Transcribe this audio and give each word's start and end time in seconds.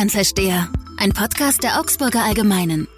Bayern-Versteher, 0.00 0.66
ein 0.96 1.12
Podcast 1.12 1.62
der 1.62 1.78
Augsburger 1.78 2.24
Allgemeinen. 2.24 2.88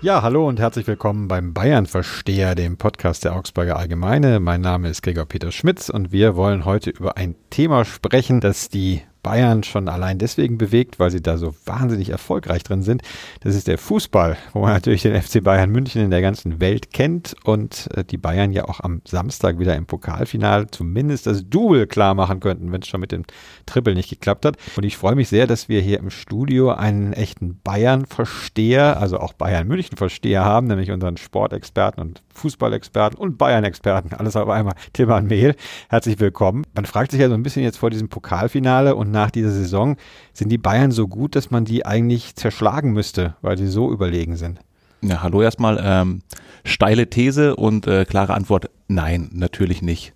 Ja, 0.00 0.22
hallo 0.22 0.48
und 0.48 0.58
herzlich 0.58 0.86
willkommen 0.86 1.28
beim 1.28 1.52
Bayern-Versteher, 1.52 2.54
dem 2.54 2.78
Podcast 2.78 3.24
der 3.24 3.36
Augsburger 3.36 3.76
Allgemeine. 3.76 4.40
Mein 4.40 4.62
Name 4.62 4.88
ist 4.88 5.02
Gregor 5.02 5.26
Peter 5.26 5.52
Schmitz 5.52 5.90
und 5.90 6.10
wir 6.10 6.34
wollen 6.34 6.64
heute 6.64 6.88
über 6.88 7.18
ein 7.18 7.34
Thema 7.50 7.84
sprechen, 7.84 8.40
das 8.40 8.70
die 8.70 9.02
Bayern 9.28 9.62
schon 9.62 9.90
allein 9.90 10.16
deswegen 10.16 10.56
bewegt, 10.56 10.98
weil 10.98 11.10
sie 11.10 11.20
da 11.20 11.36
so 11.36 11.54
wahnsinnig 11.66 12.08
erfolgreich 12.08 12.62
drin 12.62 12.80
sind. 12.80 13.02
Das 13.40 13.54
ist 13.54 13.68
der 13.68 13.76
Fußball, 13.76 14.38
wo 14.54 14.60
man 14.60 14.72
natürlich 14.72 15.02
den 15.02 15.20
FC 15.20 15.44
Bayern 15.44 15.68
München 15.68 16.02
in 16.02 16.10
der 16.10 16.22
ganzen 16.22 16.62
Welt 16.62 16.94
kennt 16.94 17.36
und 17.44 17.90
äh, 17.94 18.04
die 18.04 18.16
Bayern 18.16 18.52
ja 18.52 18.64
auch 18.64 18.80
am 18.80 19.02
Samstag 19.06 19.58
wieder 19.58 19.76
im 19.76 19.84
Pokalfinale 19.84 20.68
zumindest 20.68 21.26
das 21.26 21.46
Double 21.46 21.86
klar 21.86 22.14
machen 22.14 22.40
könnten, 22.40 22.72
wenn 22.72 22.80
es 22.80 22.88
schon 22.88 23.02
mit 23.02 23.12
dem 23.12 23.24
Triple 23.66 23.94
nicht 23.94 24.08
geklappt 24.08 24.46
hat. 24.46 24.56
Und 24.78 24.84
ich 24.84 24.96
freue 24.96 25.14
mich 25.14 25.28
sehr, 25.28 25.46
dass 25.46 25.68
wir 25.68 25.82
hier 25.82 25.98
im 25.98 26.08
Studio 26.08 26.70
einen 26.70 27.12
echten 27.12 27.60
Bayern-Versteher, 27.62 28.98
also 28.98 29.18
auch 29.20 29.34
Bayern 29.34 29.68
München-Versteher 29.68 30.42
haben, 30.42 30.68
nämlich 30.68 30.90
unseren 30.90 31.18
Sportexperten 31.18 32.02
und 32.02 32.22
Fußballexperten 32.32 33.18
und 33.18 33.36
Bayern-Experten, 33.36 34.14
alles 34.14 34.36
auf 34.36 34.48
einmal, 34.48 34.74
Tilman 34.94 35.26
Mehl. 35.26 35.54
Herzlich 35.90 36.18
willkommen. 36.18 36.64
Man 36.74 36.86
fragt 36.86 37.10
sich 37.10 37.20
ja 37.20 37.28
so 37.28 37.34
ein 37.34 37.42
bisschen 37.42 37.62
jetzt 37.62 37.76
vor 37.76 37.90
diesem 37.90 38.08
Pokalfinale 38.08 38.94
und 38.94 39.17
nach 39.18 39.30
dieser 39.30 39.50
Saison, 39.50 39.96
sind 40.32 40.50
die 40.50 40.58
Bayern 40.58 40.92
so 40.92 41.08
gut, 41.08 41.34
dass 41.34 41.50
man 41.50 41.64
die 41.64 41.84
eigentlich 41.84 42.36
zerschlagen 42.36 42.92
müsste, 42.92 43.34
weil 43.42 43.58
sie 43.58 43.66
so 43.66 43.90
überlegen 43.92 44.36
sind? 44.36 44.60
Ja, 45.00 45.22
hallo 45.22 45.42
erstmal. 45.42 45.80
Ähm, 45.82 46.22
steile 46.64 47.08
These 47.08 47.54
und 47.56 47.86
äh, 47.86 48.04
klare 48.04 48.34
Antwort, 48.34 48.70
nein, 48.88 49.30
natürlich 49.32 49.80
nicht. 49.80 50.12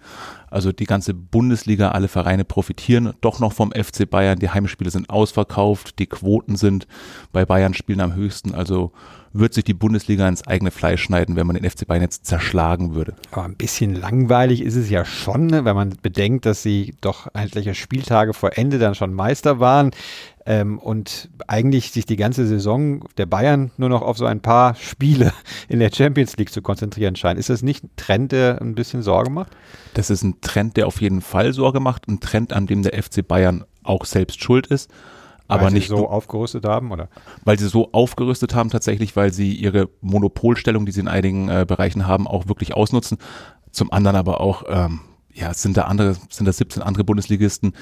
Also 0.51 0.71
die 0.71 0.85
ganze 0.85 1.15
Bundesliga, 1.15 1.93
alle 1.93 2.09
Vereine 2.09 2.45
profitieren 2.45 3.15
doch 3.23 3.41
noch 3.41 3.55
vom 3.55 3.73
FC 3.73 4.09
Bayern. 4.09 4.39
Die 4.39 4.51
Heimspiele 4.51 4.91
sind 4.91 5.09
ausverkauft, 5.09 5.99
die 5.99 6.07
Quoten 6.07 6.57
sind 6.57 6.87
bei 7.33 7.47
Bayern 7.47 7.73
Spielen 7.73 8.01
am 8.01 8.15
höchsten. 8.15 8.55
Also 8.55 8.93
wird 9.33 9.55
sich 9.55 9.65
die 9.65 9.73
Bundesliga 9.73 10.29
ins 10.29 10.47
eigene 10.47 10.71
Fleisch 10.71 11.03
schneiden, 11.03 11.37
wenn 11.37 11.47
man 11.47 11.57
den 11.57 11.69
FC 11.69 11.87
Bayern 11.87 12.03
jetzt 12.03 12.27
zerschlagen 12.27 12.95
würde. 12.95 13.15
Aber 13.31 13.45
ein 13.45 13.57
bisschen 13.57 13.95
langweilig 13.95 14.63
ist 14.63 14.77
es 14.77 14.91
ja 14.91 15.07
schon, 15.07 15.47
ne, 15.47 15.65
wenn 15.65 15.75
man 15.75 15.95
bedenkt, 16.03 16.45
dass 16.45 16.63
sie 16.63 16.95
doch 17.01 17.29
etliche 17.33 17.75
Spieltage 17.75 18.35
vor 18.35 18.59
Ende 18.59 18.79
dann 18.79 18.95
schon 18.95 19.15
Meister 19.15 19.59
waren 19.59 19.91
ähm, 20.47 20.79
und 20.79 21.31
eigentlich 21.47 21.91
sich 21.93 22.07
die 22.07 22.17
ganze 22.17 22.47
Saison 22.47 23.05
der 23.17 23.27
Bayern 23.27 23.71
nur 23.77 23.89
noch 23.89 24.03
auf 24.03 24.19
so 24.19 24.27
ein 24.27 24.41
paar 24.41 24.75
Spiele 24.75 25.33
in 25.69 25.79
der 25.79 25.91
Champions 25.93 26.37
League 26.37 26.53
zu 26.53 26.63
konzentrieren 26.63 27.17
scheint. 27.17 27.39
Ist 27.39 27.51
das 27.51 27.63
nicht 27.63 27.85
ein 27.85 27.91
Trend, 27.97 28.33
der 28.33 28.61
ein 28.61 28.75
bisschen 28.75 29.03
Sorge 29.03 29.31
macht? 29.31 29.53
Das 29.95 30.11
ist 30.11 30.23
ein 30.23 30.41
Trend, 30.41 30.77
der 30.77 30.87
auf 30.87 31.01
jeden 31.01 31.21
Fall 31.21 31.53
Sorge 31.53 31.81
macht, 31.81 32.09
ein 32.09 32.21
Trend, 32.21 32.53
an 32.53 32.67
dem 32.67 32.83
der 32.83 33.01
FC 33.03 33.27
Bayern 33.27 33.65
auch 33.83 34.05
selbst 34.05 34.43
schuld 34.43 34.67
ist 34.67 34.91
aber 35.53 35.65
weil 35.65 35.73
nicht 35.73 35.89
sie 35.89 35.97
so 35.97 36.09
aufgerüstet 36.09 36.65
haben, 36.65 36.91
oder? 36.91 37.09
Weil 37.45 37.59
sie 37.59 37.69
so 37.69 37.93
aufgerüstet 37.93 38.55
haben, 38.55 38.71
tatsächlich, 38.71 39.17
weil 39.17 39.33
sie 39.33 39.55
ihre 39.55 39.89
Monopolstellung, 40.01 40.87
die 40.87 40.93
sie 40.93 41.01
in 41.01 41.09
einigen 41.09 41.49
äh, 41.49 41.67
Bereichen 41.67 42.07
haben, 42.07 42.27
auch 42.27 42.49
wirklich 42.49 42.75
ausnutzen. 42.75 43.19
Zum 43.71 43.93
anderen 43.93 44.17
aber 44.17 44.41
auch, 44.41 44.65
ähm, 44.69 45.01
ja, 45.33 45.53
sind 45.55 45.77
da 45.77 45.83
andere, 45.83 46.17
sind 46.31 46.47
da 46.47 46.53
17 46.53 46.83
andere 46.83 47.05
Bundesligisten, 47.05 47.75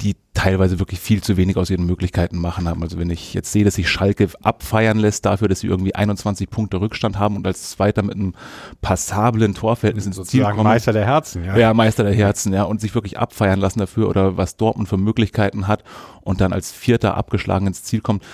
die 0.00 0.16
teilweise 0.34 0.80
wirklich 0.80 0.98
viel 0.98 1.22
zu 1.22 1.36
wenig 1.36 1.56
aus 1.56 1.70
ihren 1.70 1.86
Möglichkeiten 1.86 2.38
machen 2.38 2.68
haben. 2.68 2.82
Also 2.82 2.98
wenn 2.98 3.10
ich 3.10 3.32
jetzt 3.32 3.52
sehe, 3.52 3.64
dass 3.64 3.76
sich 3.76 3.88
Schalke 3.88 4.28
abfeiern 4.42 4.98
lässt 4.98 5.24
dafür, 5.24 5.48
dass 5.48 5.60
sie 5.60 5.68
irgendwie 5.68 5.94
21 5.94 6.50
Punkte 6.50 6.80
Rückstand 6.80 7.18
haben 7.18 7.36
und 7.36 7.46
als 7.46 7.70
Zweiter 7.70 8.02
mit 8.02 8.14
einem 8.14 8.34
passablen 8.80 9.54
Torverhältnis 9.54 10.06
ins 10.06 10.22
Ziel 10.24 10.42
kommen. 10.42 10.64
Meister 10.64 10.92
der 10.92 11.06
Herzen, 11.06 11.44
ja. 11.44 11.56
Ja, 11.56 11.74
Meister 11.74 12.02
der 12.02 12.14
Herzen, 12.14 12.52
ja. 12.52 12.64
Und 12.64 12.80
sich 12.80 12.94
wirklich 12.94 13.18
abfeiern 13.18 13.60
lassen 13.60 13.78
dafür 13.78 14.08
oder 14.08 14.36
was 14.36 14.56
Dortmund 14.56 14.88
für 14.88 14.98
Möglichkeiten 14.98 15.68
hat 15.68 15.84
und 16.22 16.40
dann 16.40 16.52
als 16.52 16.72
Vierter 16.72 17.16
abgeschlagen 17.16 17.68
ins 17.68 17.84
Ziel 17.84 18.00
kommt, 18.00 18.24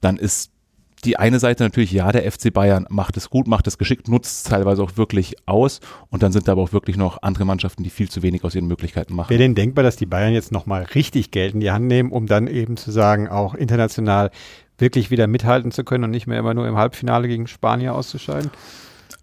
dann 0.00 0.18
ist 0.18 0.52
die 1.04 1.18
eine 1.18 1.38
Seite 1.38 1.62
natürlich, 1.62 1.92
ja, 1.92 2.10
der 2.10 2.30
FC 2.30 2.52
Bayern 2.52 2.86
macht 2.88 3.16
es 3.16 3.30
gut, 3.30 3.46
macht 3.46 3.66
es 3.66 3.78
geschickt, 3.78 4.08
nutzt 4.08 4.36
es 4.36 4.42
teilweise 4.44 4.82
auch 4.82 4.96
wirklich 4.96 5.36
aus 5.46 5.80
und 6.08 6.22
dann 6.22 6.32
sind 6.32 6.48
da 6.48 6.52
aber 6.52 6.62
auch 6.62 6.72
wirklich 6.72 6.96
noch 6.96 7.22
andere 7.22 7.44
Mannschaften, 7.44 7.82
die 7.82 7.90
viel 7.90 8.08
zu 8.08 8.22
wenig 8.22 8.44
aus 8.44 8.54
ihren 8.54 8.66
Möglichkeiten 8.66 9.14
machen. 9.14 9.30
Wäre 9.30 9.42
denn 9.42 9.54
denkbar, 9.54 9.84
dass 9.84 9.96
die 9.96 10.06
Bayern 10.06 10.32
jetzt 10.32 10.52
nochmal 10.52 10.84
richtig 10.94 11.30
Geld 11.30 11.54
in 11.54 11.60
die 11.60 11.70
Hand 11.70 11.86
nehmen, 11.86 12.10
um 12.10 12.26
dann 12.26 12.46
eben 12.46 12.76
zu 12.76 12.90
sagen, 12.90 13.28
auch 13.28 13.54
international 13.54 14.30
wirklich 14.78 15.10
wieder 15.10 15.26
mithalten 15.26 15.70
zu 15.70 15.84
können 15.84 16.04
und 16.04 16.10
nicht 16.10 16.26
mehr 16.26 16.38
immer 16.38 16.54
nur 16.54 16.66
im 16.66 16.76
Halbfinale 16.76 17.28
gegen 17.28 17.46
Spanier 17.46 17.94
auszuscheiden? 17.94 18.50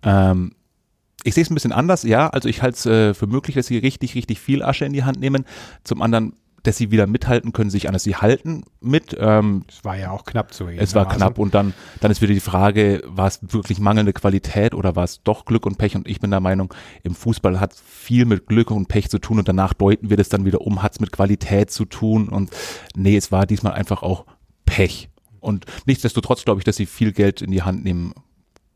Ähm, 0.04 0.54
ich 1.24 1.34
sehe 1.34 1.44
es 1.44 1.50
ein 1.50 1.54
bisschen 1.54 1.72
anders, 1.72 2.04
ja. 2.04 2.30
Also 2.30 2.50
ich 2.50 2.62
halte 2.62 2.76
es 2.76 2.86
äh, 2.86 3.14
für 3.14 3.28
möglich, 3.28 3.56
dass 3.56 3.68
sie 3.68 3.78
richtig, 3.78 4.16
richtig 4.16 4.40
viel 4.40 4.64
Asche 4.64 4.86
in 4.86 4.94
die 4.94 5.04
Hand 5.04 5.20
nehmen. 5.20 5.46
Zum 5.84 6.02
anderen 6.02 6.34
dass 6.64 6.78
sie 6.78 6.92
wieder 6.92 7.08
mithalten 7.08 7.52
können, 7.52 7.70
sich 7.70 7.88
anders. 7.88 8.04
Sie 8.04 8.16
halten 8.16 8.64
mit. 8.80 9.16
Ähm, 9.20 9.66
es 9.68 9.84
war 9.84 9.98
ja 9.98 10.12
auch 10.12 10.24
knapp 10.24 10.54
zu 10.54 10.68
Es 10.68 10.96
war 10.96 11.08
knapp 11.08 11.38
und 11.38 11.54
dann, 11.54 11.74
dann 12.00 12.10
ist 12.10 12.22
wieder 12.22 12.34
die 12.34 12.40
Frage, 12.40 13.02
war 13.06 13.28
es 13.28 13.40
wirklich 13.42 13.80
mangelnde 13.80 14.14
Qualität 14.14 14.74
oder 14.74 14.96
war 14.96 15.04
es 15.04 15.22
doch 15.24 15.46
Glück 15.46 15.66
und 15.66 15.78
Pech? 15.78 15.96
Und 15.96 16.08
ich 16.08 16.20
bin 16.20 16.32
der 16.32 16.40
Meinung, 16.40 16.74
im 17.04 17.16
Fußball 17.16 17.60
hat 17.60 17.76
viel 17.76 18.26
mit 18.26 18.48
Glück 18.48 18.72
und 18.72 18.88
Pech 18.88 19.10
zu 19.10 19.20
tun 19.20 19.40
und 19.40 19.48
danach 19.48 19.74
deuten 19.74 20.10
wir 20.10 20.18
das 20.18 20.30
dann 20.30 20.46
wieder 20.46 20.62
um, 20.62 20.82
hat 20.82 20.94
es 20.94 21.00
mit 21.00 21.12
Qualität 21.12 21.70
zu 21.70 21.86
tun 21.86 22.30
und 22.30 22.50
nee, 22.96 23.18
es 23.18 23.32
war 23.32 23.46
diesmal 23.46 23.74
einfach 23.74 24.02
auch 24.02 24.26
Pech. 24.66 25.10
Und 25.42 25.66
nichtsdestotrotz 25.86 26.46
glaube 26.46 26.62
ich, 26.62 26.64
dass 26.64 26.78
sie 26.78 26.86
viel 26.86 27.12
Geld 27.12 27.42
in 27.42 27.52
die 27.52 27.64
Hand 27.64 27.84
nehmen 27.84 28.14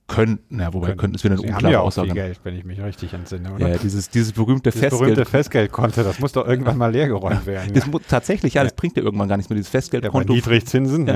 könnten, 0.08 0.60
ja, 0.60 0.74
wobei 0.74 0.94
könnten, 0.94 1.16
es 1.16 1.24
wieder 1.24 1.34
eine 1.34 1.42
Sie 1.42 1.48
unklare 1.48 1.66
haben 1.66 1.72
ja 1.74 1.80
auch 1.82 1.88
Aussage. 1.88 2.08
Viel 2.08 2.16
Geld, 2.16 2.40
wenn 2.44 2.56
ich 2.56 2.64
mich 2.64 2.82
richtig 2.82 3.14
entsinne, 3.14 3.54
oder? 3.54 3.70
Ja, 3.70 3.78
dieses, 3.78 4.10
dieses 4.10 4.32
berühmte 4.32 4.70
dieses 4.70 4.80
Festgeld. 4.80 5.02
berühmte 5.02 5.26
Festgeldkonto, 5.26 6.04
das 6.04 6.20
muss 6.20 6.32
doch 6.32 6.48
irgendwann 6.48 6.78
mal 6.78 6.92
leergeräumt 6.92 7.46
werden. 7.46 7.74
Das 7.74 7.86
muss, 7.88 8.02
tatsächlich, 8.08 8.54
ja, 8.54 8.64
das 8.64 8.74
bringt 8.74 8.96
ja 8.96 9.04
irgendwann 9.04 9.28
gar 9.28 9.36
nichts 9.36 9.50
mehr, 9.50 9.58
dieses 9.58 9.70
Festgeldkonto. 9.70 10.34
Ja, 10.34 10.36
Niedrigzinsen, 10.36 11.08
ja. 11.08 11.14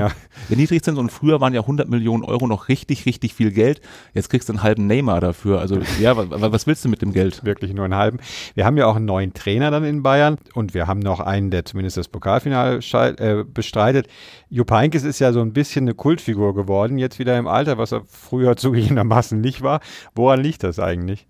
ja. 0.48 0.56
Niedrigzinsen 0.56 1.00
und 1.00 1.10
früher 1.10 1.40
waren 1.40 1.54
ja 1.54 1.62
100 1.62 1.88
Millionen 1.88 2.22
Euro 2.22 2.46
noch 2.46 2.68
richtig, 2.68 3.06
richtig 3.06 3.34
viel 3.34 3.50
Geld. 3.50 3.80
Jetzt 4.12 4.28
kriegst 4.28 4.48
du 4.48 4.52
einen 4.52 4.62
halben 4.62 4.86
Neymar 4.86 5.20
dafür. 5.20 5.60
Also, 5.60 5.78
ja, 5.98 6.16
was, 6.16 6.28
was 6.30 6.66
willst 6.66 6.84
du 6.84 6.90
mit 6.90 7.00
dem 7.00 7.12
Geld? 7.12 7.44
Wirklich 7.44 7.72
nur 7.72 7.86
einen 7.86 7.96
halben. 7.96 8.18
Wir 8.54 8.66
haben 8.66 8.76
ja 8.76 8.86
auch 8.86 8.96
einen 8.96 9.06
neuen 9.06 9.32
Trainer 9.32 9.70
dann 9.70 9.84
in 9.84 10.02
Bayern 10.02 10.36
und 10.54 10.74
wir 10.74 10.86
haben 10.86 11.00
noch 11.00 11.20
einen, 11.20 11.50
der 11.50 11.64
zumindest 11.64 11.96
das 11.96 12.08
Pokalfinale 12.08 12.80
äh, 13.18 13.44
bestreitet. 13.44 14.06
Jupp 14.50 14.70
Heynckes 14.70 15.04
ist 15.04 15.18
ja 15.18 15.32
so 15.32 15.40
ein 15.40 15.54
bisschen 15.54 15.84
eine 15.84 15.94
Kultfigur 15.94 16.54
geworden, 16.54 16.98
jetzt 16.98 17.18
wieder 17.18 17.38
im 17.38 17.46
Alter, 17.46 17.78
was 17.78 17.92
er 17.92 18.02
früher 18.06 18.54
zugegebenermaßen 18.82 19.40
nicht 19.40 19.62
war. 19.62 19.80
Woran 20.14 20.40
liegt 20.40 20.62
das 20.62 20.78
eigentlich? 20.78 21.26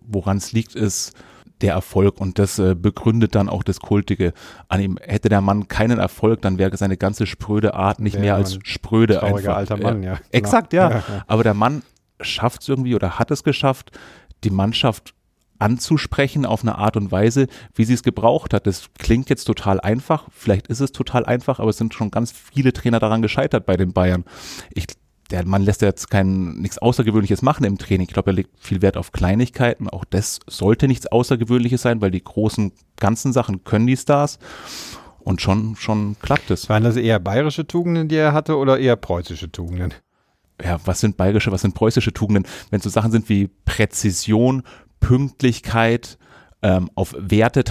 Woran 0.00 0.38
es 0.38 0.52
liegt, 0.52 0.74
ist 0.74 1.14
der 1.60 1.74
Erfolg 1.74 2.20
und 2.20 2.38
das 2.38 2.58
äh, 2.58 2.74
begründet 2.74 3.34
dann 3.34 3.48
auch 3.48 3.62
das 3.62 3.80
Kultige. 3.80 4.32
An 4.68 4.80
ihm 4.80 4.98
hätte 5.02 5.28
der 5.28 5.40
Mann 5.40 5.68
keinen 5.68 5.98
Erfolg, 5.98 6.40
dann 6.42 6.58
wäre 6.58 6.76
seine 6.76 6.96
ganze 6.96 7.26
spröde 7.26 7.74
Art 7.74 8.00
nicht 8.00 8.18
mehr 8.18 8.34
als 8.34 8.58
spröde 8.62 9.22
einfach. 9.22 9.56
alter 9.56 9.76
Mann, 9.76 10.02
ja. 10.02 10.14
Genau. 10.14 10.26
Exakt, 10.32 10.72
ja. 10.72 10.90
ja, 10.90 10.96
ja. 11.08 11.24
Aber 11.26 11.42
der 11.42 11.54
Mann 11.54 11.82
schafft 12.20 12.62
es 12.62 12.68
irgendwie 12.68 12.94
oder 12.94 13.18
hat 13.18 13.30
es 13.30 13.44
geschafft, 13.44 13.90
die 14.44 14.50
Mannschaft 14.50 15.14
anzusprechen 15.58 16.46
auf 16.46 16.62
eine 16.62 16.78
Art 16.78 16.96
und 16.96 17.12
Weise, 17.12 17.46
wie 17.74 17.84
sie 17.84 17.92
es 17.94 18.02
gebraucht 18.02 18.54
hat. 18.54 18.66
Das 18.66 18.86
klingt 18.98 19.28
jetzt 19.28 19.44
total 19.44 19.78
einfach, 19.80 20.26
vielleicht 20.32 20.68
ist 20.68 20.80
es 20.80 20.92
total 20.92 21.26
einfach, 21.26 21.60
aber 21.60 21.70
es 21.70 21.76
sind 21.76 21.92
schon 21.92 22.10
ganz 22.10 22.32
viele 22.32 22.72
Trainer 22.72 22.98
daran 22.98 23.20
gescheitert 23.22 23.66
bei 23.66 23.76
den 23.76 23.92
Bayern. 23.92 24.24
Ich 24.72 24.86
der 25.30 25.46
Mann 25.46 25.62
lässt 25.62 25.82
ja 25.82 25.88
jetzt 25.88 26.10
kein 26.10 26.54
nichts 26.60 26.78
Außergewöhnliches 26.78 27.42
machen 27.42 27.64
im 27.64 27.78
Training. 27.78 28.06
Ich 28.08 28.12
glaube, 28.12 28.30
er 28.30 28.34
legt 28.34 28.50
viel 28.58 28.82
Wert 28.82 28.96
auf 28.96 29.12
Kleinigkeiten. 29.12 29.88
Auch 29.88 30.04
das 30.04 30.40
sollte 30.46 30.88
nichts 30.88 31.06
Außergewöhnliches 31.06 31.82
sein, 31.82 32.00
weil 32.00 32.10
die 32.10 32.22
großen 32.22 32.72
ganzen 32.96 33.32
Sachen 33.32 33.64
können 33.64 33.86
die 33.86 33.96
Stars. 33.96 34.38
Und 35.20 35.40
schon, 35.40 35.76
schon 35.76 36.16
klappt 36.22 36.50
es. 36.50 36.68
Waren 36.68 36.84
das 36.84 36.96
eher 36.96 37.20
bayerische 37.20 37.66
Tugenden, 37.66 38.08
die 38.08 38.16
er 38.16 38.32
hatte, 38.32 38.56
oder 38.56 38.78
eher 38.78 38.96
preußische 38.96 39.52
Tugenden? 39.52 39.94
Ja, 40.62 40.78
was 40.84 41.00
sind 41.00 41.16
bayerische, 41.16 41.52
was 41.52 41.62
sind 41.62 41.74
preußische 41.74 42.12
Tugenden? 42.12 42.46
Wenn 42.70 42.80
so 42.80 42.88
Sachen 42.88 43.12
sind 43.12 43.28
wie 43.28 43.48
Präzision, 43.64 44.62
Pünktlichkeit, 44.98 46.18
ähm, 46.62 46.90
auf 46.94 47.14
Werte 47.18 47.64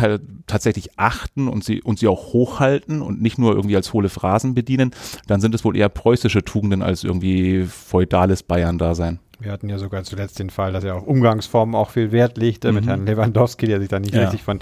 tatsächlich 0.48 0.98
achten 0.98 1.48
und 1.48 1.64
sie, 1.64 1.82
und 1.82 2.00
sie 2.00 2.08
auch 2.08 2.34
hochhalten 2.34 3.02
und 3.02 3.22
nicht 3.22 3.38
nur 3.38 3.54
irgendwie 3.54 3.76
als 3.76 3.94
hohle 3.94 4.10
Phrasen 4.10 4.54
bedienen, 4.54 4.92
dann 5.28 5.42
sind 5.42 5.54
es 5.56 5.64
wohl 5.64 5.78
eher 5.78 5.90
preußische 5.90 6.44
Tugenden 6.44 6.82
als 6.82 7.04
irgendwie 7.04 7.66
feudales 7.66 8.44
Bayern-Dasein. 8.44 9.20
Wir 9.42 9.54
hatten 9.54 9.70
ja 9.70 9.78
sogar 9.78 10.04
zuletzt 10.04 10.38
den 10.40 10.50
Fall, 10.50 10.74
dass 10.74 10.84
er 10.84 10.96
auf 10.96 11.08
Umgangsformen 11.08 11.74
auch 11.74 11.92
viel 11.92 12.12
Wert 12.12 12.38
legte 12.38 12.70
mhm. 12.70 12.76
mit 12.76 12.88
Herrn 12.88 13.06
Lewandowski, 13.06 13.68
der 13.68 13.80
sich 13.80 13.88
da 13.88 14.00
nicht 14.00 14.14
ja. 14.14 14.24
richtig 14.24 14.44
von, 14.44 14.60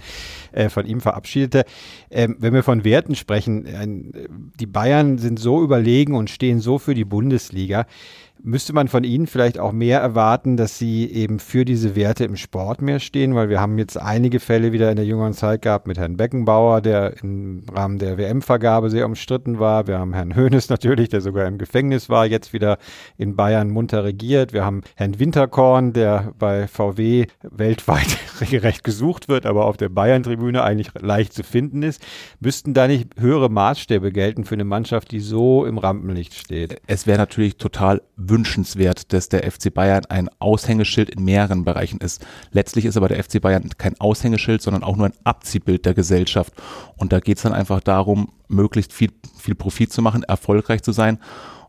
äh, 0.51 0.69
von 0.69 0.85
ihm 0.85 1.01
verabschiedete. 1.01 1.65
Ähm, 2.11 2.35
wenn 2.39 2.53
wir 2.53 2.61
von 2.61 2.83
Werten 2.83 3.15
sprechen, 3.15 3.65
äh, 3.65 3.87
die 4.59 4.67
Bayern 4.67 5.17
sind 5.17 5.39
so 5.39 5.63
überlegen 5.63 6.13
und 6.13 6.29
stehen 6.29 6.59
so 6.59 6.77
für 6.77 6.93
die 6.93 7.05
Bundesliga. 7.05 7.87
Müsste 8.43 8.73
man 8.73 8.87
von 8.87 9.03
Ihnen 9.03 9.27
vielleicht 9.27 9.59
auch 9.59 9.71
mehr 9.71 9.99
erwarten, 9.99 10.57
dass 10.57 10.77
Sie 10.77 11.09
eben 11.11 11.39
für 11.39 11.65
diese 11.65 11.95
Werte 11.95 12.23
im 12.23 12.35
Sport 12.35 12.81
mehr 12.81 12.99
stehen? 12.99 13.35
Weil 13.35 13.49
wir 13.49 13.59
haben 13.59 13.77
jetzt 13.77 13.97
einige 13.97 14.39
Fälle 14.39 14.71
wieder 14.71 14.89
in 14.89 14.95
der 14.95 15.05
jüngeren 15.05 15.33
Zeit 15.33 15.61
gehabt 15.63 15.87
mit 15.87 15.97
Herrn 15.97 16.17
Beckenbauer, 16.17 16.81
der 16.81 17.21
im 17.21 17.63
Rahmen 17.71 17.97
der 17.97 18.17
WM-Vergabe 18.17 18.89
sehr 18.89 19.05
umstritten 19.05 19.59
war. 19.59 19.87
Wir 19.87 19.99
haben 19.99 20.13
Herrn 20.13 20.35
Hoeneß 20.35 20.69
natürlich, 20.69 21.09
der 21.09 21.21
sogar 21.21 21.47
im 21.47 21.57
Gefängnis 21.57 22.09
war, 22.09 22.25
jetzt 22.25 22.53
wieder 22.53 22.77
in 23.17 23.35
Bayern 23.35 23.69
munter 23.69 24.03
regiert. 24.03 24.53
Wir 24.53 24.63
haben 24.63 24.81
Herrn 24.95 25.19
Winterkorn, 25.19 25.93
der 25.93 26.33
bei 26.37 26.67
VW 26.67 27.25
weltweit 27.41 28.17
regelrecht 28.41 28.83
gesucht 28.83 29.29
wird, 29.29 29.45
aber 29.45 29.65
auf 29.65 29.77
der 29.77 29.89
Bayern-Tribüne 29.89 30.63
eigentlich 30.63 30.91
leicht 30.99 31.33
zu 31.33 31.43
finden 31.43 31.81
ist. 31.81 32.01
Müssten 32.39 32.73
da 32.73 32.87
nicht 32.87 33.19
höhere 33.19 33.49
Maßstäbe 33.49 34.11
gelten 34.11 34.43
für 34.43 34.55
eine 34.55 34.63
Mannschaft, 34.65 35.11
die 35.11 35.19
so 35.19 35.65
im 35.65 35.77
Rampenlicht 35.77 36.35
steht? 36.35 36.81
Es 36.87 37.07
wäre 37.07 37.17
natürlich 37.17 37.57
total 37.57 38.01
wünschenswert, 38.29 39.13
dass 39.13 39.29
der 39.29 39.49
FC 39.49 39.73
Bayern 39.73 40.05
ein 40.05 40.29
Aushängeschild 40.39 41.09
in 41.09 41.23
mehreren 41.23 41.63
Bereichen 41.63 41.99
ist. 41.99 42.25
Letztlich 42.51 42.85
ist 42.85 42.97
aber 42.97 43.07
der 43.07 43.23
FC 43.23 43.41
Bayern 43.41 43.69
kein 43.77 43.99
Aushängeschild, 43.99 44.61
sondern 44.61 44.83
auch 44.83 44.95
nur 44.95 45.07
ein 45.07 45.17
Abziehbild 45.23 45.85
der 45.85 45.93
Gesellschaft. 45.93 46.53
Und 46.95 47.13
da 47.13 47.19
geht 47.19 47.37
es 47.37 47.43
dann 47.43 47.53
einfach 47.53 47.79
darum, 47.79 48.31
möglichst 48.47 48.93
viel, 48.93 49.11
viel 49.37 49.55
Profit 49.55 49.91
zu 49.91 50.01
machen, 50.01 50.23
erfolgreich 50.23 50.83
zu 50.83 50.91
sein. 50.91 51.19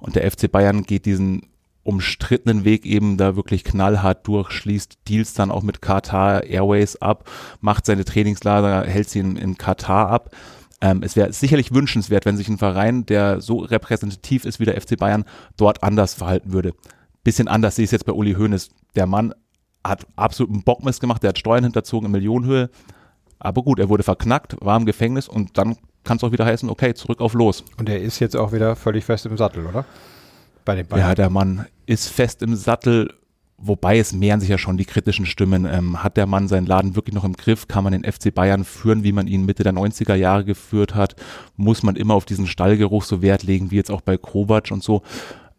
Und 0.00 0.16
der 0.16 0.30
FC 0.30 0.50
Bayern 0.50 0.84
geht 0.84 1.06
diesen 1.06 1.42
umstrittenen 1.88 2.64
Weg 2.66 2.84
eben 2.84 3.16
da 3.16 3.34
wirklich 3.34 3.64
knallhart 3.64 4.26
durch, 4.26 4.50
schließt 4.50 4.98
Deals 5.08 5.32
dann 5.32 5.50
auch 5.50 5.62
mit 5.62 5.80
Qatar 5.80 6.44
Airways 6.44 6.96
ab, 6.96 7.28
macht 7.60 7.86
seine 7.86 8.04
Trainingslager, 8.04 8.84
hält 8.84 9.08
sie 9.08 9.20
in, 9.20 9.36
in 9.36 9.56
Katar 9.56 10.10
ab. 10.10 10.30
Ähm, 10.80 11.02
es 11.02 11.16
wäre 11.16 11.32
sicherlich 11.32 11.74
wünschenswert, 11.74 12.24
wenn 12.24 12.36
sich 12.36 12.48
ein 12.48 12.58
Verein, 12.58 13.04
der 13.06 13.40
so 13.40 13.58
repräsentativ 13.58 14.44
ist 14.44 14.60
wie 14.60 14.64
der 14.64 14.80
FC 14.80 14.96
Bayern, 14.96 15.24
dort 15.56 15.82
anders 15.82 16.14
verhalten 16.14 16.52
würde. 16.52 16.72
Bisschen 17.24 17.48
anders 17.48 17.76
sehe 17.76 17.84
ich 17.84 17.88
es 17.88 17.92
jetzt 17.92 18.04
bei 18.04 18.12
Uli 18.12 18.34
Hoeneß. 18.34 18.70
Der 18.94 19.06
Mann 19.06 19.34
hat 19.84 20.06
absoluten 20.16 20.62
Bockmist 20.62 21.00
gemacht, 21.00 21.22
der 21.22 21.30
hat 21.30 21.38
Steuern 21.38 21.64
hinterzogen 21.64 22.06
in 22.06 22.12
Millionenhöhe. 22.12 22.70
Aber 23.40 23.62
gut, 23.62 23.78
er 23.78 23.88
wurde 23.88 24.02
verknackt, 24.02 24.56
war 24.60 24.76
im 24.76 24.86
Gefängnis 24.86 25.28
und 25.28 25.58
dann 25.58 25.76
kann 26.04 26.16
es 26.16 26.24
auch 26.24 26.32
wieder 26.32 26.44
heißen, 26.44 26.70
okay, 26.70 26.94
zurück 26.94 27.20
auf 27.20 27.34
los. 27.34 27.64
Und 27.76 27.88
er 27.88 28.00
ist 28.00 28.18
jetzt 28.18 28.36
auch 28.36 28.52
wieder 28.52 28.76
völlig 28.76 29.04
fest 29.04 29.26
im 29.26 29.36
Sattel, 29.36 29.66
oder? 29.66 29.84
Bei 30.64 30.74
den 30.74 30.86
Bayern. 30.86 31.08
Ja, 31.08 31.14
der 31.14 31.30
Mann 31.30 31.66
ist 31.86 32.08
fest 32.08 32.42
im 32.42 32.54
Sattel, 32.56 33.14
wobei 33.58 33.98
es 33.98 34.12
mehren 34.12 34.40
sich 34.40 34.48
ja 34.48 34.58
schon 34.58 34.76
die 34.76 34.84
kritischen 34.84 35.26
Stimmen. 35.26 35.66
Ähm, 35.66 36.02
hat 36.02 36.16
der 36.16 36.26
Mann 36.26 36.48
seinen 36.48 36.66
Laden 36.66 36.96
wirklich 36.96 37.14
noch 37.14 37.24
im 37.24 37.34
Griff? 37.34 37.68
Kann 37.68 37.84
man 37.84 37.92
den 37.92 38.10
FC 38.10 38.32
Bayern 38.32 38.64
führen, 38.64 39.02
wie 39.02 39.12
man 39.12 39.26
ihn 39.26 39.44
Mitte 39.44 39.64
der 39.64 39.74
90er 39.74 40.14
Jahre 40.14 40.44
geführt 40.44 40.94
hat? 40.94 41.16
Muss 41.56 41.82
man 41.82 41.96
immer 41.96 42.14
auf 42.14 42.24
diesen 42.24 42.46
Stallgeruch 42.46 43.02
so 43.02 43.20
Wert 43.20 43.42
legen, 43.42 43.70
wie 43.70 43.76
jetzt 43.76 43.90
auch 43.90 44.00
bei 44.00 44.16
Kovac 44.16 44.70
und 44.70 44.82
so? 44.82 45.02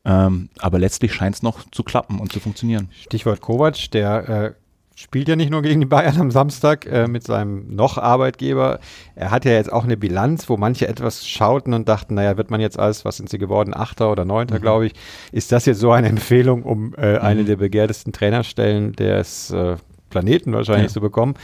Ähm, 0.05 0.49
aber 0.59 0.79
letztlich 0.79 1.13
scheint 1.13 1.35
es 1.35 1.43
noch 1.43 1.69
zu 1.71 1.83
klappen 1.83 2.19
und 2.19 2.31
zu 2.31 2.39
funktionieren. 2.39 2.89
Stichwort 2.91 3.41
Kovac, 3.41 3.91
der 3.91 4.29
äh, 4.29 4.53
spielt 4.99 5.29
ja 5.29 5.37
nicht 5.37 5.49
nur 5.49 5.61
gegen 5.61 5.79
die 5.79 5.85
Bayern 5.85 6.19
am 6.19 6.29
Samstag 6.29 6.85
äh, 6.85 7.07
mit 7.07 7.23
seinem 7.23 7.73
noch 7.73 7.97
Arbeitgeber. 7.97 8.79
Er 9.15 9.31
hat 9.31 9.45
ja 9.45 9.53
jetzt 9.53 9.71
auch 9.71 9.85
eine 9.85 9.95
Bilanz, 9.95 10.49
wo 10.49 10.57
manche 10.57 10.89
etwas 10.89 11.25
schauten 11.25 11.73
und 11.73 11.87
dachten, 11.87 12.15
naja, 12.15 12.35
wird 12.35 12.51
man 12.51 12.59
jetzt 12.59 12.77
als, 12.77 13.05
was 13.05 13.15
sind 13.15 13.29
sie 13.29 13.37
geworden, 13.37 13.73
Achter 13.73 14.11
oder 14.11 14.25
Neunter, 14.25 14.55
mhm. 14.55 14.61
glaube 14.61 14.87
ich. 14.87 14.93
Ist 15.31 15.53
das 15.53 15.65
jetzt 15.65 15.79
so 15.79 15.91
eine 15.91 16.09
Empfehlung, 16.09 16.63
um 16.63 16.93
äh, 16.95 17.13
mhm. 17.13 17.19
eine 17.19 17.43
der 17.45 17.55
begehrtesten 17.55 18.11
Trainerstellen 18.11 18.91
des 18.91 19.51
äh, 19.51 19.77
Planeten 20.09 20.51
wahrscheinlich 20.51 20.87
ja. 20.87 20.93
zu 20.93 20.99
bekommen? 20.99 21.35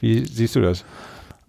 Wie 0.00 0.24
siehst 0.24 0.56
du 0.56 0.60
das? 0.60 0.84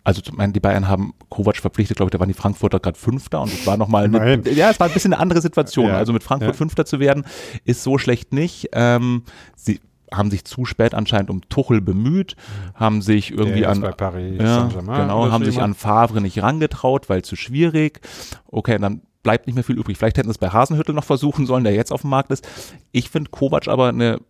Also 0.03 0.21
meine, 0.33 0.53
die 0.53 0.59
Bayern 0.59 0.87
haben 0.87 1.15
Kovac 1.29 1.57
verpflichtet, 1.57 1.97
glaube 1.97 2.09
ich, 2.09 2.11
da 2.11 2.19
waren 2.19 2.29
die 2.29 2.35
Frankfurter 2.35 2.79
gerade 2.79 2.99
Fünfter 2.99 3.41
und 3.41 3.51
es 3.51 3.65
war 3.65 3.77
nochmal, 3.77 4.09
ja, 4.45 4.69
es 4.69 4.79
war 4.79 4.87
ein 4.87 4.93
bisschen 4.93 5.11
eine 5.11 5.21
andere 5.21 5.41
Situation. 5.41 5.87
Ja. 5.87 5.97
Also 5.97 6.13
mit 6.13 6.23
Frankfurt 6.23 6.53
ja. 6.53 6.57
Fünfter 6.57 6.85
zu 6.85 6.99
werden, 6.99 7.25
ist 7.65 7.83
so 7.83 7.97
schlecht 7.97 8.31
nicht. 8.31 8.69
Ähm, 8.73 9.23
sie, 9.55 9.81
haben 10.13 10.31
sich 10.31 10.45
zu 10.45 10.65
spät 10.65 10.93
anscheinend 10.93 11.29
um 11.29 11.41
Tuchel 11.49 11.81
bemüht, 11.81 12.35
haben 12.73 13.01
sich 13.01 13.31
irgendwie 13.31 13.65
an 13.65 13.81
ja, 13.83 14.67
genau, 14.67 15.31
haben 15.31 15.45
sich 15.45 15.61
an 15.61 15.73
Favre 15.73 16.21
nicht 16.21 16.41
rangetraut, 16.41 17.09
weil 17.09 17.23
zu 17.23 17.35
schwierig. 17.35 18.01
Okay, 18.47 18.77
dann 18.79 19.01
bleibt 19.23 19.47
nicht 19.47 19.55
mehr 19.55 19.63
viel 19.63 19.77
übrig. 19.77 19.97
Vielleicht 19.97 20.17
hätten 20.17 20.29
es 20.29 20.37
bei 20.37 20.49
Hasenhüttel 20.49 20.95
noch 20.95 21.03
versuchen 21.03 21.45
sollen, 21.45 21.65
der 21.65 21.73
jetzt 21.73 21.91
auf 21.91 22.01
dem 22.01 22.09
Markt 22.11 22.31
ist. 22.31 22.47
Ich 22.91 23.09
finde 23.09 23.29
Kovac 23.29 23.67
aber 23.67 23.89
eine 23.89 24.21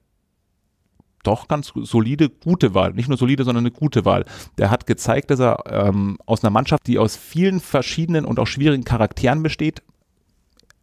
doch 1.24 1.48
ganz 1.48 1.74
solide, 1.76 2.30
gute 2.30 2.74
Wahl. 2.74 2.94
Nicht 2.94 3.10
nur 3.10 3.18
solide, 3.18 3.44
sondern 3.44 3.64
eine 3.64 3.72
gute 3.72 4.06
Wahl. 4.06 4.26
Der 4.58 4.72
hat 4.72 4.88
gezeigt, 4.88 5.30
dass 5.30 5.40
er 5.40 5.64
ähm, 5.70 6.18
aus 6.26 6.44
einer 6.44 6.52
Mannschaft, 6.52 6.88
die 6.88 6.98
aus 6.98 7.16
vielen 7.16 7.60
verschiedenen 7.60 8.26
und 8.26 8.40
auch 8.40 8.48
schwierigen 8.48 8.86
Charakteren 8.86 9.44
besteht, 9.44 9.84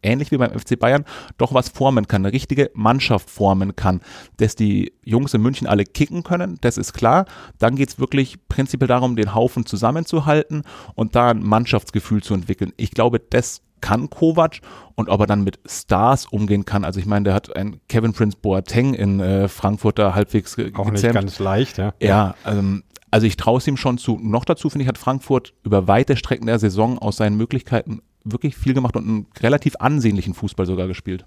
ähnlich 0.05 0.31
wie 0.31 0.37
beim 0.37 0.57
FC 0.57 0.79
Bayern, 0.79 1.05
doch 1.37 1.53
was 1.53 1.69
formen 1.69 2.07
kann, 2.07 2.25
eine 2.25 2.33
richtige 2.33 2.71
Mannschaft 2.73 3.29
formen 3.29 3.75
kann, 3.75 4.01
dass 4.37 4.55
die 4.55 4.93
Jungs 5.03 5.33
in 5.33 5.41
München 5.41 5.67
alle 5.67 5.83
kicken 5.83 6.23
können, 6.23 6.57
das 6.61 6.77
ist 6.77 6.93
klar. 6.93 7.25
Dann 7.59 7.75
geht 7.75 7.89
es 7.89 7.99
wirklich 7.99 8.37
prinzipiell 8.47 8.87
darum, 8.87 9.15
den 9.15 9.33
Haufen 9.33 9.65
zusammenzuhalten 9.65 10.63
und 10.95 11.15
da 11.15 11.29
ein 11.29 11.43
Mannschaftsgefühl 11.43 12.23
zu 12.23 12.33
entwickeln. 12.33 12.73
Ich 12.77 12.91
glaube, 12.91 13.19
das 13.19 13.61
kann 13.81 14.09
Kovac 14.09 14.61
und 14.95 15.09
ob 15.09 15.19
er 15.19 15.27
dann 15.27 15.43
mit 15.43 15.59
Stars 15.67 16.25
umgehen 16.25 16.65
kann. 16.65 16.83
Also 16.83 16.99
ich 16.99 17.05
meine, 17.05 17.25
der 17.25 17.33
hat 17.33 17.55
einen 17.55 17.81
Kevin 17.87 18.13
Prince 18.13 18.37
Boateng 18.41 18.93
in 18.93 19.19
äh, 19.19 19.47
Frankfurt 19.47 19.99
da 19.99 20.15
halbwegs 20.15 20.55
ge 20.55 20.73
Auch 20.73 20.89
nicht 20.89 21.03
ganz 21.13 21.39
leicht, 21.39 21.77
ja. 21.77 21.93
Ja, 21.99 22.35
ähm, 22.45 22.83
also 23.11 23.27
ich 23.27 23.37
traue 23.37 23.59
es 23.59 23.67
ihm 23.67 23.77
schon 23.77 23.97
zu. 23.97 24.19
Noch 24.21 24.43
dazu 24.43 24.69
finde 24.69 24.83
ich, 24.83 24.89
hat 24.89 24.97
Frankfurt 24.97 25.53
über 25.63 25.87
weite 25.87 26.17
Strecken 26.17 26.47
der 26.47 26.59
Saison 26.59 26.97
aus 26.97 27.17
seinen 27.17 27.37
Möglichkeiten 27.37 28.01
wirklich 28.25 28.55
viel 28.57 28.73
gemacht 28.73 28.95
und 28.95 29.07
einen 29.07 29.27
relativ 29.39 29.75
ansehnlichen 29.77 30.33
Fußball 30.33 30.65
sogar 30.65 30.87
gespielt. 30.87 31.25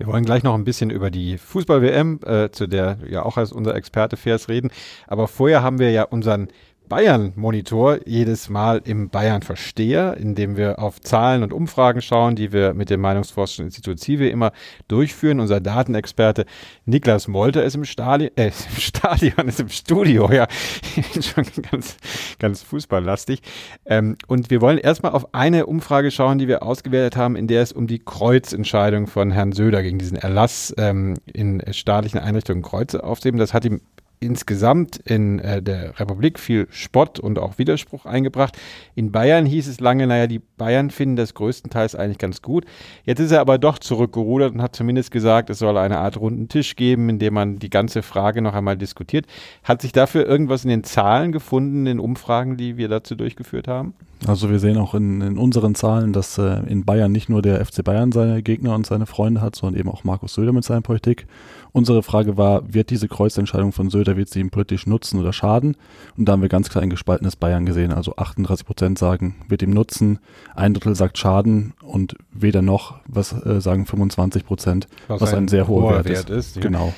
Wir 0.00 0.06
wollen 0.06 0.24
gleich 0.24 0.42
noch 0.42 0.54
ein 0.54 0.64
bisschen 0.64 0.88
über 0.88 1.10
die 1.10 1.36
Fußball-WM, 1.36 2.20
äh, 2.24 2.50
zu 2.50 2.66
der 2.66 2.96
ja 3.06 3.22
auch 3.22 3.36
als 3.36 3.52
unser 3.52 3.74
Experte 3.74 4.16
Fairs 4.16 4.48
reden. 4.48 4.70
Aber 5.06 5.28
vorher 5.28 5.62
haben 5.62 5.78
wir 5.78 5.90
ja 5.90 6.04
unseren 6.04 6.48
Bayern-Monitor 6.90 8.00
jedes 8.04 8.50
Mal 8.50 8.82
im 8.84 9.08
Bayern-Versteher, 9.08 10.16
indem 10.18 10.56
wir 10.56 10.80
auf 10.80 11.00
Zahlen 11.00 11.42
und 11.42 11.54
Umfragen 11.54 12.02
schauen, 12.02 12.34
die 12.34 12.52
wir 12.52 12.74
mit 12.74 12.90
dem 12.90 13.00
Meinungsforschungsinstitut 13.00 13.98
CIVE 13.98 14.28
immer 14.28 14.52
durchführen. 14.88 15.40
Unser 15.40 15.60
Datenexperte 15.60 16.44
Niklas 16.84 17.28
Molter 17.28 17.64
ist 17.64 17.76
im 17.76 17.84
Stadion, 17.84 18.30
äh, 18.36 18.46
im 18.74 18.80
Stadion, 18.80 19.48
ist 19.48 19.60
im 19.60 19.68
Studio, 19.68 20.30
ja, 20.30 20.48
schon 21.20 21.46
ganz, 21.70 21.96
ganz 22.40 22.62
fußballlastig. 22.62 23.40
Ähm, 23.86 24.16
und 24.26 24.50
wir 24.50 24.60
wollen 24.60 24.78
erstmal 24.78 25.12
auf 25.12 25.32
eine 25.32 25.66
Umfrage 25.66 26.10
schauen, 26.10 26.38
die 26.38 26.48
wir 26.48 26.64
ausgewertet 26.64 27.16
haben, 27.16 27.36
in 27.36 27.46
der 27.46 27.62
es 27.62 27.72
um 27.72 27.86
die 27.86 28.00
Kreuzentscheidung 28.00 29.06
von 29.06 29.30
Herrn 29.30 29.52
Söder 29.52 29.82
gegen 29.82 30.00
diesen 30.00 30.16
Erlass 30.16 30.74
ähm, 30.76 31.14
in 31.24 31.62
staatlichen 31.70 32.18
Einrichtungen 32.18 32.62
Kreuze 32.62 33.04
aufzuheben. 33.04 33.38
Das 33.38 33.54
hat 33.54 33.64
ihm 33.64 33.80
insgesamt 34.20 34.98
in 34.98 35.38
äh, 35.38 35.62
der 35.62 35.98
Republik 35.98 36.38
viel 36.38 36.68
Spott 36.70 37.18
und 37.18 37.38
auch 37.38 37.58
Widerspruch 37.58 38.04
eingebracht. 38.04 38.56
In 38.94 39.12
Bayern 39.12 39.46
hieß 39.46 39.66
es 39.66 39.80
lange, 39.80 40.06
naja, 40.06 40.26
die 40.26 40.38
Bayern 40.38 40.90
finden 40.90 41.16
das 41.16 41.32
größtenteils 41.32 41.94
eigentlich 41.94 42.18
ganz 42.18 42.42
gut. 42.42 42.66
Jetzt 43.04 43.20
ist 43.20 43.32
er 43.32 43.40
aber 43.40 43.56
doch 43.56 43.78
zurückgerudert 43.78 44.52
und 44.52 44.60
hat 44.60 44.76
zumindest 44.76 45.10
gesagt, 45.10 45.48
es 45.48 45.58
soll 45.58 45.78
eine 45.78 45.98
Art 45.98 46.18
runden 46.20 46.48
Tisch 46.48 46.76
geben, 46.76 47.08
in 47.08 47.18
dem 47.18 47.32
man 47.32 47.58
die 47.58 47.70
ganze 47.70 48.02
Frage 48.02 48.42
noch 48.42 48.54
einmal 48.54 48.76
diskutiert. 48.76 49.24
Hat 49.64 49.80
sich 49.80 49.92
dafür 49.92 50.26
irgendwas 50.26 50.64
in 50.64 50.70
den 50.70 50.84
Zahlen 50.84 51.32
gefunden, 51.32 51.78
in 51.80 51.84
den 51.86 52.00
Umfragen, 52.00 52.58
die 52.58 52.76
wir 52.76 52.88
dazu 52.88 53.14
durchgeführt 53.14 53.68
haben? 53.68 53.94
Also 54.26 54.50
wir 54.50 54.58
sehen 54.58 54.76
auch 54.76 54.94
in, 54.94 55.22
in 55.22 55.38
unseren 55.38 55.74
Zahlen, 55.74 56.12
dass 56.12 56.36
äh, 56.36 56.60
in 56.66 56.84
Bayern 56.84 57.10
nicht 57.10 57.30
nur 57.30 57.40
der 57.40 57.64
FC 57.64 57.82
Bayern 57.82 58.12
seine 58.12 58.42
Gegner 58.42 58.74
und 58.74 58.86
seine 58.86 59.06
Freunde 59.06 59.40
hat, 59.40 59.56
sondern 59.56 59.80
eben 59.80 59.88
auch 59.88 60.04
Markus 60.04 60.34
Söder 60.34 60.52
mit 60.52 60.64
seiner 60.64 60.82
Politik. 60.82 61.26
Unsere 61.72 62.02
Frage 62.02 62.36
war, 62.36 62.62
wird 62.72 62.90
diese 62.90 63.08
Kreuzentscheidung 63.08 63.72
von 63.72 63.88
Söder, 63.88 64.16
wird 64.16 64.28
sie 64.28 64.40
ihm 64.40 64.50
politisch 64.50 64.86
nutzen 64.86 65.18
oder 65.18 65.32
schaden? 65.32 65.76
Und 66.18 66.28
da 66.28 66.32
haben 66.32 66.42
wir 66.42 66.48
ganz 66.48 66.68
klar 66.68 66.82
ein 66.82 66.90
gespaltenes 66.90 67.36
Bayern 67.36 67.64
gesehen. 67.64 67.92
Also 67.92 68.16
38 68.16 68.66
Prozent 68.66 68.98
sagen, 68.98 69.36
wird 69.48 69.62
ihm 69.62 69.70
nutzen, 69.70 70.18
ein 70.54 70.74
Drittel 70.74 70.96
sagt 70.96 71.16
schaden 71.16 71.72
und 71.80 72.16
weder 72.32 72.60
noch, 72.60 72.96
was 73.06 73.32
äh, 73.32 73.60
sagen 73.60 73.86
25 73.86 74.44
Prozent, 74.44 74.88
was, 75.08 75.22
was, 75.22 75.32
ein, 75.32 75.44
ein 75.44 75.48
sehr 75.48 75.66
hoher, 75.66 75.82
hoher 75.82 76.04
Wert, 76.04 76.08
Wert, 76.08 76.30
ist. 76.30 76.48
ist 76.48 76.56
ja. 76.56 76.62
Genau. 76.62 76.92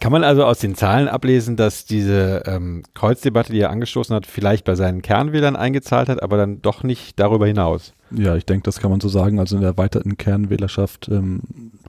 Kann 0.00 0.12
man 0.12 0.24
also 0.24 0.44
aus 0.44 0.58
den 0.58 0.74
Zahlen 0.74 1.08
ablesen, 1.08 1.56
dass 1.56 1.84
diese 1.84 2.42
ähm, 2.46 2.82
Kreuzdebatte, 2.94 3.52
die 3.52 3.60
er 3.60 3.70
angestoßen 3.70 4.14
hat, 4.14 4.26
vielleicht 4.26 4.64
bei 4.64 4.74
seinen 4.74 5.02
Kernwählern 5.02 5.56
eingezahlt 5.56 6.08
hat, 6.08 6.22
aber 6.22 6.36
dann 6.36 6.62
doch 6.62 6.82
nicht 6.82 7.18
darüber 7.18 7.46
hinaus? 7.46 7.92
Ja, 8.10 8.36
ich 8.36 8.46
denke, 8.46 8.64
das 8.64 8.80
kann 8.80 8.90
man 8.90 9.00
so 9.00 9.08
sagen. 9.08 9.38
Also 9.38 9.56
in 9.56 9.62
der 9.62 9.70
erweiterten 9.70 10.16
Kernwählerschaft 10.16 11.08
ähm, 11.10 11.40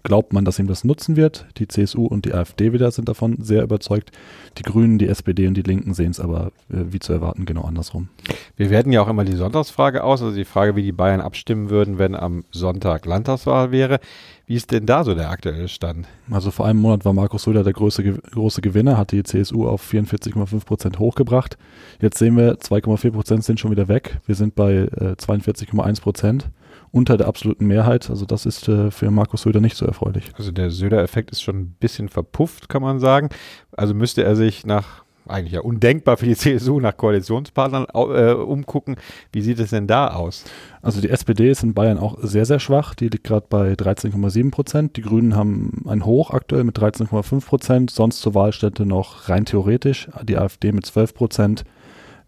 glaubt 0.06 0.34
man, 0.34 0.46
dass 0.46 0.60
ihm 0.60 0.68
das 0.68 0.84
nutzen 0.84 1.18
wird. 1.18 1.48
Die 1.58 1.68
CSU 1.68 2.06
und 2.06 2.26
die 2.26 2.34
AfD 2.34 2.72
wieder 2.72 2.92
sind 2.92 3.10
davon 3.10 3.38
sehr 3.42 3.64
überzeugt. 3.64 4.12
Die 4.58 4.64
Grünen, 4.64 5.00
die 5.00 5.08
SPD 5.08 5.48
und 5.48 5.56
die 5.56 5.64
Linken 5.64 5.94
sehen 5.94 6.12
es 6.12 6.20
aber, 6.20 6.52
äh, 6.70 6.86
wie 6.92 7.00
zu 7.00 7.12
erwarten, 7.12 7.46
genau 7.46 7.64
andersrum. 7.64 8.08
Wir 8.56 8.70
werten 8.70 8.92
ja 8.92 9.02
auch 9.02 9.10
immer 9.10 9.26
die 9.26 9.36
Sonntagsfrage 9.36 10.04
aus, 10.04 10.22
also 10.22 10.36
die 10.36 10.46
Frage, 10.46 10.76
wie 10.76 10.84
die 10.84 10.92
Bayern 10.92 11.22
abstimmen 11.22 11.70
würden, 11.72 11.98
wenn 11.98 12.16
am 12.16 12.46
Sonntag 12.52 13.06
Landtagswahl 13.06 13.72
wäre. 13.72 14.00
Wie 14.46 14.54
ist 14.54 14.72
denn 14.72 14.86
da 14.86 15.04
so 15.04 15.16
der 15.16 15.32
aktuelle 15.32 15.68
Stand? 15.68 16.08
Also 16.30 16.52
vor 16.52 16.68
einem 16.68 16.80
Monat 16.80 17.04
war 17.04 17.14
Markus 17.14 17.44
Söder 17.44 17.64
der 17.64 17.74
große, 17.74 18.04
große 18.04 18.62
Gewinner, 18.62 18.98
hat 18.98 19.12
die 19.12 19.24
CSU 19.24 19.68
auf 19.68 19.92
44,5 19.92 20.66
Prozent 20.66 21.00
hochgebracht. 21.00 21.58
Jetzt 22.00 22.20
sehen 22.20 22.38
wir, 22.38 22.60
2,4 22.60 23.12
Prozent 23.12 23.44
sind 23.44 23.60
schon 23.60 23.72
wieder 23.72 23.88
weg. 23.88 24.20
Wir 24.28 24.36
sind 24.36 24.54
bei 24.54 24.74
äh, 24.74 25.16
42,1 25.18 26.00
Prozent. 26.00 26.50
Unter 26.96 27.18
der 27.18 27.28
absoluten 27.28 27.68
Mehrheit. 27.68 28.10
Also 28.10 28.26
das 28.26 28.46
ist 28.46 28.70
äh, 28.70 28.90
für 28.90 29.12
Markus 29.12 29.42
Söder 29.42 29.60
nicht 29.60 29.76
so 29.76 29.86
erfreulich. 29.86 30.32
Also 30.38 30.54
der 30.54 30.72
Söder-Effekt 30.72 31.30
ist 31.30 31.42
schon 31.42 31.60
ein 31.60 31.76
bisschen 31.78 32.08
verpufft, 32.08 32.70
kann 32.70 32.82
man 32.82 33.00
sagen. 33.00 33.28
Also 33.76 33.94
müsste 33.94 34.24
er 34.24 34.38
sich 34.38 34.66
nach 34.66 35.04
eigentlich 35.28 35.54
ja 35.54 35.60
undenkbar 35.60 36.16
für 36.16 36.26
die 36.26 36.36
CSU 36.38 36.80
nach 36.80 36.96
Koalitionspartnern 36.96 37.88
äh, 37.94 38.32
umgucken. 38.32 38.96
Wie 39.34 39.42
sieht 39.42 39.60
es 39.60 39.72
denn 39.72 39.88
da 39.88 40.14
aus? 40.14 40.46
Also 40.82 41.02
die 41.02 41.10
SPD 41.10 41.50
ist 41.50 41.64
in 41.64 41.74
Bayern 41.74 41.98
auch 41.98 42.18
sehr, 42.22 42.46
sehr 42.46 42.62
schwach. 42.62 42.96
Die 42.96 43.10
liegt 43.10 43.26
gerade 43.26 43.48
bei 43.50 43.74
13,7 43.74 44.52
Prozent. 44.52 44.96
Die 44.96 45.02
Grünen 45.02 45.36
haben 45.36 45.84
ein 45.88 46.06
Hoch 46.06 46.32
aktuell 46.32 46.64
mit 46.64 46.80
13,5 46.80 47.46
Prozent. 47.46 47.92
Sonst 47.92 48.22
zur 48.22 48.36
Wahlstätte 48.36 48.86
noch 48.86 49.28
rein 49.28 49.44
theoretisch. 49.44 50.08
Die 50.24 50.38
AfD 50.38 50.72
mit 50.72 50.86
12 50.86 51.14
Prozent 51.14 51.66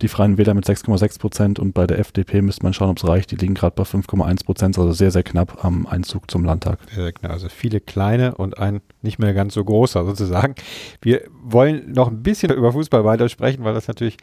die 0.02 0.08
Freien 0.08 0.38
Wähler 0.38 0.54
mit 0.54 0.66
6,6 0.66 1.20
Prozent 1.20 1.60
und 1.60 1.74
bei 1.74 1.88
der 1.88 2.00
FDP 2.00 2.42
müsste 2.42 2.64
man 2.64 2.74
schauen, 2.74 2.90
ob 2.90 2.98
es 2.98 3.08
reicht. 3.08 3.32
Die 3.32 3.36
liegen 3.36 3.56
gerade 3.56 3.76
bei 3.76 3.84
5,1 3.84 4.46
Prozent, 4.46 4.78
also 4.78 4.92
sehr, 4.92 5.12
sehr 5.12 5.24
knapp 5.24 5.64
am 5.64 5.88
Einzug 5.88 6.30
zum 6.30 6.46
Landtag. 6.46 6.80
Sehr, 6.94 7.04
sehr 7.04 7.14
knapp. 7.14 7.32
Also 7.32 7.50
viele 7.50 7.80
kleine 7.80 8.36
und 8.36 8.58
ein 8.60 8.82
nicht 9.02 9.20
mehr 9.20 9.34
ganz 9.34 9.54
so 9.54 9.64
großer 9.64 10.06
sozusagen. 10.06 10.56
Wir 11.02 11.22
wollen 11.42 11.92
noch 11.94 12.10
ein 12.10 12.22
bisschen 12.24 12.52
über 12.52 12.74
Fußball 12.74 13.06
weitersprechen, 13.06 13.64
weil 13.64 13.74
das 13.74 13.88
natürlich 13.88 14.18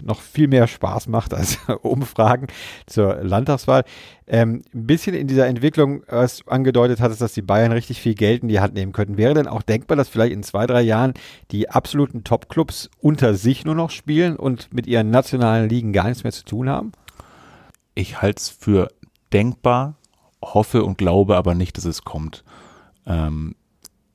noch 0.00 0.20
viel 0.20 0.48
mehr 0.48 0.66
Spaß 0.66 1.08
macht 1.08 1.34
als 1.34 1.58
Umfragen 1.82 2.46
zur 2.86 3.22
Landtagswahl. 3.22 3.84
Ähm, 4.26 4.62
ein 4.74 4.86
bisschen 4.86 5.14
in 5.14 5.26
dieser 5.26 5.46
Entwicklung, 5.46 6.02
was 6.08 6.46
angedeutet 6.46 7.00
hat, 7.00 7.10
ist, 7.10 7.20
dass 7.20 7.32
die 7.32 7.42
Bayern 7.42 7.72
richtig 7.72 8.00
viel 8.00 8.14
Geld 8.14 8.42
in 8.42 8.48
die 8.48 8.60
Hand 8.60 8.74
nehmen 8.74 8.92
könnten. 8.92 9.16
Wäre 9.16 9.34
denn 9.34 9.48
auch 9.48 9.62
denkbar, 9.62 9.96
dass 9.96 10.08
vielleicht 10.08 10.34
in 10.34 10.42
zwei, 10.42 10.66
drei 10.66 10.82
Jahren 10.82 11.14
die 11.50 11.70
absoluten 11.70 12.24
Top-Clubs 12.24 12.90
unter 13.00 13.34
sich 13.34 13.64
nur 13.64 13.74
noch 13.74 13.90
spielen 13.90 14.36
und 14.36 14.72
mit 14.72 14.86
ihren 14.86 15.10
nationalen 15.18 15.68
Ligen 15.68 15.92
gar 15.92 16.04
nichts 16.04 16.22
mehr 16.24 16.32
zu 16.32 16.44
tun 16.44 16.68
haben? 16.68 16.92
Ich 17.94 18.22
halte 18.22 18.40
es 18.40 18.48
für 18.48 18.88
denkbar, 19.32 19.96
hoffe 20.42 20.84
und 20.84 20.98
glaube 20.98 21.36
aber 21.36 21.54
nicht, 21.54 21.76
dass 21.76 21.84
es 21.84 22.04
kommt. 22.04 22.44
Ähm, 23.06 23.54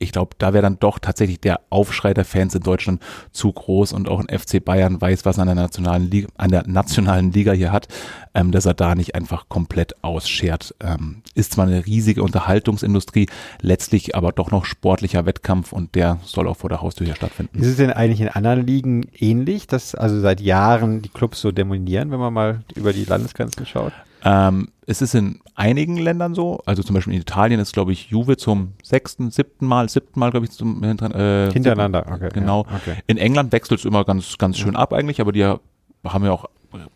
ich 0.04 0.12
glaube, 0.12 0.36
da 0.38 0.52
wäre 0.52 0.62
dann 0.62 0.78
doch 0.78 0.98
tatsächlich 0.98 1.40
der 1.40 1.60
Aufschrei 1.70 2.14
der 2.14 2.24
Fans 2.24 2.54
in 2.54 2.62
Deutschland 2.62 3.02
zu 3.32 3.52
groß 3.52 3.92
und 3.92 4.08
auch 4.08 4.20
ein 4.20 4.38
FC 4.38 4.64
Bayern 4.64 5.00
weiß, 5.00 5.24
was 5.24 5.38
er 5.38 5.42
an 5.42 5.48
der 5.48 5.56
nationalen 5.56 6.10
Liga, 6.10 6.28
an 6.36 6.50
der 6.50 6.66
nationalen 6.66 7.32
Liga 7.32 7.52
hier 7.52 7.72
hat, 7.72 7.88
ähm, 8.34 8.52
dass 8.52 8.66
er 8.66 8.74
da 8.74 8.94
nicht 8.94 9.14
einfach 9.14 9.48
komplett 9.48 10.02
ausschert. 10.02 10.74
Ähm, 10.80 11.22
ist 11.34 11.54
zwar 11.54 11.66
eine 11.66 11.86
riesige 11.86 12.22
Unterhaltungsindustrie, 12.22 13.26
letztlich 13.60 14.14
aber 14.14 14.32
doch 14.32 14.50
noch 14.50 14.64
sportlicher 14.64 15.26
Wettkampf 15.26 15.72
und 15.72 15.94
der 15.94 16.18
soll 16.24 16.46
auch 16.46 16.56
vor 16.56 16.70
der 16.70 16.80
Haustür 16.80 17.06
hier 17.06 17.16
stattfinden. 17.16 17.58
Ist 17.60 17.66
es 17.66 17.76
denn 17.76 17.90
eigentlich 17.90 18.20
in 18.20 18.28
anderen 18.28 18.66
Ligen 18.66 19.06
ähnlich, 19.18 19.66
dass 19.66 19.94
also 19.94 20.20
seit 20.20 20.40
Jahren 20.40 21.02
die 21.02 21.08
Clubs 21.08 21.40
so 21.40 21.50
dominieren, 21.50 22.10
wenn 22.10 22.20
man 22.20 22.32
mal 22.32 22.60
über 22.74 22.92
die 22.92 23.04
Landesgrenzen 23.04 23.66
schaut? 23.66 23.92
Ähm, 24.24 24.68
es 24.86 25.02
ist 25.02 25.14
in 25.14 25.40
einigen 25.54 25.96
Ländern 25.96 26.34
so, 26.34 26.60
also 26.66 26.82
zum 26.82 26.94
Beispiel 26.94 27.14
in 27.14 27.20
Italien 27.20 27.60
ist, 27.60 27.72
glaube 27.72 27.92
ich, 27.92 28.10
Juve 28.10 28.36
zum 28.36 28.72
sechsten, 28.82 29.30
siebten 29.30 29.66
Mal, 29.66 29.88
siebten 29.88 30.20
Mal, 30.20 30.30
glaube 30.30 30.46
ich, 30.46 30.52
zum 30.52 30.82
äh, 30.82 31.50
hintereinander. 31.52 32.06
Okay, 32.10 32.28
genau. 32.32 32.66
Ja, 32.68 32.76
okay. 32.76 32.96
In 33.06 33.16
England 33.16 33.52
wechselt 33.52 33.80
es 33.80 33.86
immer 33.86 34.04
ganz, 34.04 34.38
ganz 34.38 34.58
schön 34.58 34.76
ab 34.76 34.92
eigentlich, 34.92 35.20
aber 35.20 35.32
die 35.32 35.44
haben 35.44 36.24
ja 36.24 36.32
auch 36.32 36.46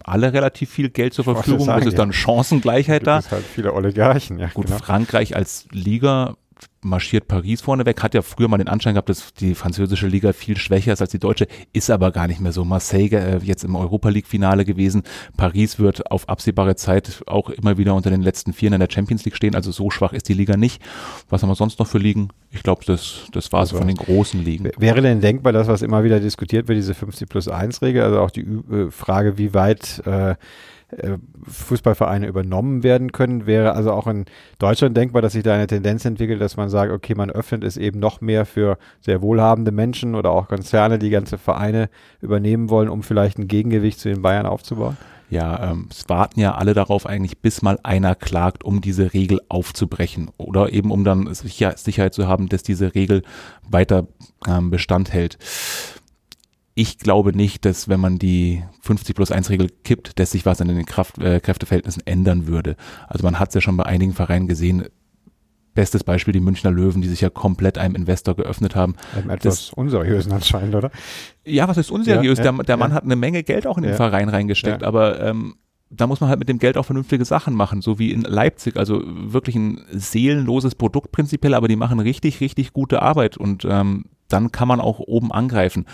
alle 0.05 0.33
relativ 0.33 0.71
viel 0.71 0.91
Geld 0.91 1.15
zur 1.15 1.25
Verfügung. 1.25 1.67
Sagen, 1.67 1.83
es 1.83 1.89
ist 1.89 1.99
dann 1.99 2.13
Chancengleichheit 2.13 3.07
da. 3.07 3.19
Es 3.19 3.31
halt 3.31 3.45
viele 3.45 3.73
Oligarchen, 3.73 4.39
ja. 4.39 4.49
Gut, 4.49 4.67
genau. 4.67 4.79
Frankreich 4.79 5.37
als 5.37 5.67
Liga 5.71 6.37
marschiert 6.83 7.29
Paris 7.29 7.61
vorneweg, 7.61 8.03
hat 8.03 8.15
ja 8.15 8.23
früher 8.23 8.49
mal 8.49 8.59
den 8.59 8.69
Anschein 8.69 8.95
gehabt, 8.95 9.09
dass 9.09 9.35
die 9.35 9.55
französische 9.55 10.07
Liga 10.07 10.33
viel 10.33 10.57
schwächer 10.57 10.93
ist 10.93 11.01
als 11.01 11.11
die 11.11 11.19
deutsche, 11.19 11.47
ist 11.73 11.91
aber 11.91 12.11
gar 12.13 12.29
nicht 12.29 12.41
mehr 12.41 12.53
so. 12.53 12.65
Marseille 12.65 13.17
äh, 13.17 13.39
jetzt 13.43 13.65
im 13.65 13.77
Europa 13.77 14.09
League 14.09 14.27
Finale 14.27 14.65
gewesen. 14.65 15.03
Paris 15.37 15.79
wird 15.79 16.11
auf 16.11 16.29
absehbare 16.29 16.77
Zeit 16.77 17.23
auch 17.27 17.51
immer 17.51 17.79
wieder 17.79 17.95
unter 17.95 18.11
den 18.11 18.23
letzten 18.23 18.53
Vieren 18.53 18.75
in 18.75 18.81
der 18.81 18.91
Champions 18.91 19.25
League 19.25 19.37
stehen, 19.37 19.55
also 19.55 19.73
so 19.73 19.91
schwach 19.91 20.13
ist 20.13 20.29
die 20.29 20.35
Liga 20.35 20.57
nicht. 20.57 20.83
Was 21.29 21.43
haben 21.43 21.51
wir 21.51 21.57
sonst 21.57 21.79
noch 21.79 21.87
für 21.87 21.99
Ligen? 21.99 22.29
Ich 22.51 22.63
glaube, 22.63 22.85
das, 22.87 23.27
das 23.33 23.53
war 23.53 23.63
es 23.63 23.71
also, 23.71 23.79
von 23.79 23.89
den 23.89 23.97
großen 23.97 24.43
Ligen. 24.43 24.71
Wäre 24.79 25.03
denn 25.03 25.21
denkbar, 25.21 25.53
dass 25.53 25.69
was 25.69 25.83
immer 25.83 26.05
wieder 26.05 26.21
diskutiert 26.21 26.69
wird, 26.69 26.79
diese 26.79 26.95
50 26.95 27.29
plus 27.29 27.49
1 27.49 27.83
Regel, 27.83 28.03
also 28.03 28.21
auch 28.21 28.31
die 28.31 28.43
äh, 28.43 28.91
Frage, 28.91 29.37
wie 29.37 29.53
weit 29.55 30.03
äh, 30.07 30.37
äh, 30.91 31.19
Fußballvereine 31.47 32.27
übernommen 32.27 32.83
werden 32.83 33.13
können. 33.13 33.47
Wäre 33.47 33.75
also 33.75 33.93
auch 33.93 34.07
in 34.07 34.25
Deutschland 34.59 34.97
denkbar, 34.97 35.21
dass 35.21 35.35
sich 35.35 35.43
da 35.43 35.55
eine 35.55 35.67
Tendenz 35.67 36.07
entwickelt, 36.07 36.41
dass 36.41 36.57
man 36.57 36.68
sagt, 36.69 36.93
okay, 36.93 37.15
man 37.15 37.31
öffnet 37.31 37.65
es 37.65 37.77
eben 37.77 37.99
noch 37.99 38.21
mehr 38.21 38.47
für 38.47 38.79
sehr 39.01 39.23
wohlhabende 39.23 39.73
Menschen 39.73 40.15
oder 40.15 40.31
auch 40.31 40.49
Konzerne, 40.49 40.99
die 40.99 41.11
ganze 41.11 41.39
Vereine 41.39 41.89
übernehmen 42.21 42.71
wollen, 42.71 42.89
um 42.89 43.03
vielleicht 43.03 43.39
ein 43.39 43.49
Gegengewicht 43.49 44.01
zu 44.01 44.09
den 44.09 44.23
Bayern 44.23 44.47
aufzubauen? 44.47 44.97
Ja, 45.31 45.73
ähm, 45.73 45.89
es 45.91 46.09
warten 46.09 46.41
ja 46.41 46.55
alle 46.55 46.73
darauf 46.73 47.05
eigentlich, 47.05 47.39
bis 47.39 47.61
mal 47.61 47.79
einer 47.83 48.15
klagt, 48.15 48.65
um 48.65 48.81
diese 48.81 49.13
Regel 49.13 49.41
aufzubrechen 49.51 50.31
oder 50.39 50.73
eben 50.73 50.91
um 50.91 51.05
dann 51.05 51.35
Sicher 51.35 51.77
Sicherheit 51.77 52.15
zu 52.15 52.27
haben, 52.27 52.49
dass 52.49 52.63
diese 52.63 52.95
Regel 52.95 53.23
weiter 53.69 54.07
ähm, 54.47 54.71
Bestand 54.71 55.13
hält 55.13 55.37
ich 56.81 56.99
glaube 56.99 57.37
nicht, 57.37 57.65
dass 57.65 57.89
wenn 57.89 57.99
man 57.99 58.21
die 58.21 58.63
50 58.83 59.17
plus 59.17 59.33
1 59.33 59.51
Regel 59.51 59.69
kippt, 59.83 60.21
dass 60.21 60.31
sich 60.31 60.47
was 60.47 60.61
an 60.61 60.69
den 60.69 60.87
Kraft, 60.87 61.19
äh, 61.19 61.41
Kräfteverhältnissen 61.41 62.07
ändern 62.07 62.47
würde. 62.47 62.77
Also 63.09 63.25
man 63.25 63.41
hat 63.41 63.49
es 63.49 63.57
ja 63.57 63.61
schon 63.61 63.77
bei 63.77 63.85
einigen 63.85 64.13
Vereinen 64.13 64.47
gesehen. 64.47 64.85
Bestes 65.75 66.05
Beispiel 66.05 66.33
die 66.33 66.41
Münchner 66.41 66.71
Löwen, 66.71 67.03
die 67.03 67.09
sich 67.09 67.21
ja 67.21 67.31
komplett 67.31 67.79
einem 67.79 67.95
Investor 67.95 68.35
geöffnet 68.35 68.75
haben. 68.75 68.97
Einem 69.17 69.31
etwas 69.31 69.67
das, 69.67 69.73
unseriösen 69.73 70.33
anscheinend, 70.33 70.75
oder? 70.75 70.91
Ja, 71.45 71.69
was 71.69 71.77
ist 71.77 71.91
unseriös? 71.91 72.39
Ja, 72.39 72.45
der, 72.45 72.65
der 72.65 72.75
ja, 72.75 72.77
Mann 72.77 72.93
hat 72.93 73.05
eine 73.05 73.17
Menge 73.17 73.43
Geld 73.43 73.67
auch 73.67 73.77
in 73.77 73.85
den 73.85 73.95
Verein 73.95 74.29
reingesteckt, 74.29 74.83
aber 74.83 75.21
ähm, 75.21 75.55
da 75.91 76.07
muss 76.07 76.21
man 76.21 76.29
halt 76.29 76.39
mit 76.39 76.49
dem 76.49 76.59
Geld 76.59 76.77
auch 76.77 76.85
vernünftige 76.85 77.25
Sachen 77.25 77.55
machen, 77.55 77.81
so 77.81 77.99
wie 77.99 78.13
in 78.13 78.23
Leipzig. 78.23 78.77
Also 78.77 79.03
wirklich 79.05 79.57
ein 79.57 79.81
seelenloses 79.91 80.75
Produkt 80.75 81.13
prinzipiell, 81.13 81.55
aber 81.55 81.69
die 81.69 81.77
machen 81.77 82.01
richtig, 82.01 82.41
richtig 82.41 82.73
gute 82.73 83.03
Arbeit 83.03 83.37
und 83.37 83.65
ähm, 83.65 84.05
dann 84.29 84.53
kann 84.53 84.69
man 84.69 84.81
auch 84.81 84.99
oben 84.99 85.33
angreifen. 85.33 85.87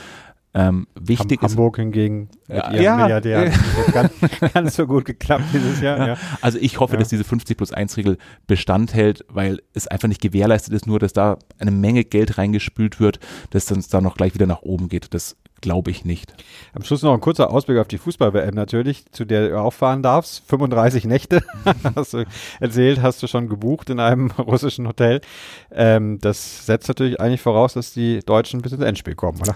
Ähm, 0.56 0.86
wichtig 0.94 1.40
Ham 1.40 1.46
ist, 1.46 1.52
Hamburg 1.52 1.76
hingegen 1.76 2.28
mit 2.46 2.56
ja, 2.56 2.70
ihren 2.70 2.82
ja, 2.82 2.96
Milliardären 2.96 3.52
ganz, 3.92 4.12
ganz 4.52 4.76
so 4.76 4.86
gut 4.86 5.04
geklappt 5.04 5.46
dieses 5.52 5.80
Jahr. 5.80 6.06
Ja. 6.06 6.16
Also 6.42 6.58
ich 6.60 6.78
hoffe, 6.78 6.92
ja. 6.94 7.00
dass 7.00 7.08
diese 7.08 7.24
50 7.24 7.56
plus 7.56 7.72
1 7.72 7.96
Regel 7.96 8.18
Bestand 8.46 8.94
hält, 8.94 9.24
weil 9.28 9.60
es 9.72 9.88
einfach 9.88 10.06
nicht 10.06 10.20
gewährleistet 10.20 10.72
ist, 10.72 10.86
nur 10.86 11.00
dass 11.00 11.12
da 11.12 11.38
eine 11.58 11.72
Menge 11.72 12.04
Geld 12.04 12.38
reingespült 12.38 13.00
wird, 13.00 13.18
dass 13.50 13.68
es 13.68 13.88
dann 13.88 14.04
noch 14.04 14.16
gleich 14.16 14.34
wieder 14.34 14.46
nach 14.46 14.62
oben 14.62 14.88
geht. 14.88 15.12
Das 15.12 15.36
glaube 15.64 15.90
ich 15.90 16.04
nicht. 16.04 16.34
Am 16.74 16.84
Schluss 16.84 17.02
noch 17.02 17.14
ein 17.14 17.20
kurzer 17.20 17.50
Ausblick 17.50 17.78
auf 17.78 17.88
die 17.88 17.96
Fußball-WM 17.96 18.54
natürlich, 18.54 19.06
zu 19.12 19.24
der 19.24 19.48
du 19.48 19.58
auch 19.58 19.72
fahren 19.72 20.02
darfst. 20.02 20.42
35 20.46 21.06
Nächte, 21.06 21.42
hast 21.96 22.12
du 22.12 22.24
erzählt, 22.60 23.00
hast 23.00 23.22
du 23.22 23.26
schon 23.26 23.48
gebucht 23.48 23.88
in 23.88 23.98
einem 23.98 24.30
russischen 24.38 24.86
Hotel. 24.86 25.22
Ähm, 25.72 26.18
das 26.20 26.66
setzt 26.66 26.86
natürlich 26.88 27.18
eigentlich 27.18 27.40
voraus, 27.40 27.72
dass 27.72 27.94
die 27.94 28.20
Deutschen 28.20 28.60
bis 28.60 28.72
ins 28.72 28.84
Endspiel 28.84 29.14
kommen, 29.14 29.40
oder? 29.40 29.54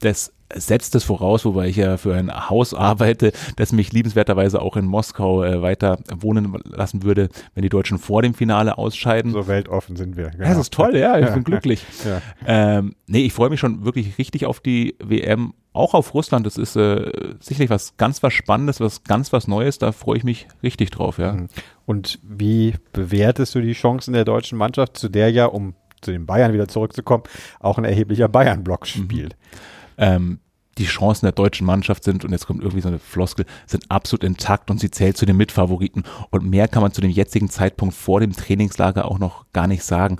das 0.00 0.32
setzt 0.54 0.94
es 0.94 1.04
voraus, 1.04 1.44
wobei 1.44 1.68
ich 1.68 1.76
ja 1.76 1.96
für 1.96 2.14
ein 2.14 2.48
Haus 2.48 2.72
arbeite, 2.72 3.32
das 3.56 3.72
mich 3.72 3.92
liebenswerterweise 3.92 4.62
auch 4.62 4.76
in 4.76 4.86
Moskau 4.86 5.44
äh, 5.44 5.60
weiter 5.60 5.98
wohnen 6.14 6.56
lassen 6.64 7.02
würde, 7.02 7.28
wenn 7.54 7.62
die 7.62 7.68
Deutschen 7.68 7.98
vor 7.98 8.22
dem 8.22 8.34
Finale 8.34 8.78
ausscheiden. 8.78 9.32
So 9.32 9.46
weltoffen 9.46 9.96
sind 9.96 10.16
wir. 10.16 10.30
Genau. 10.30 10.44
Das 10.44 10.56
ist 10.56 10.72
toll, 10.72 10.96
ja, 10.96 11.18
ich 11.18 11.30
bin 11.30 11.44
glücklich. 11.44 11.84
ja. 12.04 12.22
Ähm, 12.46 12.94
nee, 13.06 13.24
ich 13.24 13.32
freue 13.32 13.50
mich 13.50 13.60
schon 13.60 13.84
wirklich 13.84 14.16
richtig 14.18 14.46
auf 14.46 14.60
die 14.60 14.96
WM, 15.02 15.52
auch 15.74 15.92
auf 15.92 16.14
Russland. 16.14 16.46
Das 16.46 16.56
ist 16.56 16.76
äh, 16.76 17.10
sicherlich 17.40 17.70
was 17.70 17.96
ganz 17.98 18.22
was 18.22 18.32
Spannendes, 18.32 18.80
was 18.80 19.04
ganz 19.04 19.32
was 19.32 19.48
Neues. 19.48 19.78
Da 19.78 19.92
freue 19.92 20.16
ich 20.16 20.24
mich 20.24 20.48
richtig 20.62 20.90
drauf, 20.90 21.18
ja. 21.18 21.32
Mhm. 21.32 21.48
Und 21.84 22.18
wie 22.22 22.74
bewertest 22.92 23.54
du 23.54 23.60
die 23.60 23.72
Chancen 23.72 24.14
der 24.14 24.24
deutschen 24.24 24.56
Mannschaft, 24.56 24.96
zu 24.96 25.08
der 25.08 25.30
ja, 25.30 25.46
um 25.46 25.74
zu 26.00 26.10
den 26.12 26.26
Bayern 26.26 26.52
wieder 26.52 26.68
zurückzukommen, 26.68 27.24
auch 27.60 27.76
ein 27.76 27.84
erheblicher 27.84 28.28
Bayern-Block 28.28 28.82
mhm. 28.82 28.86
spielt? 28.86 29.36
Mhm 29.36 29.77
ähm, 29.98 30.40
die 30.78 30.86
Chancen 30.86 31.26
der 31.26 31.32
deutschen 31.32 31.66
Mannschaft 31.66 32.04
sind, 32.04 32.24
und 32.24 32.32
jetzt 32.32 32.46
kommt 32.46 32.62
irgendwie 32.62 32.80
so 32.80 32.88
eine 32.88 32.98
Floskel, 32.98 33.44
sind 33.66 33.90
absolut 33.90 34.24
intakt 34.24 34.70
und 34.70 34.78
sie 34.80 34.90
zählt 34.90 35.16
zu 35.16 35.26
den 35.26 35.36
Mitfavoriten. 35.36 36.04
Und 36.30 36.48
mehr 36.48 36.68
kann 36.68 36.82
man 36.82 36.92
zu 36.92 37.00
dem 37.00 37.10
jetzigen 37.10 37.50
Zeitpunkt 37.50 37.94
vor 37.94 38.20
dem 38.20 38.32
Trainingslager 38.32 39.04
auch 39.04 39.18
noch 39.18 39.46
gar 39.52 39.66
nicht 39.66 39.82
sagen. 39.82 40.18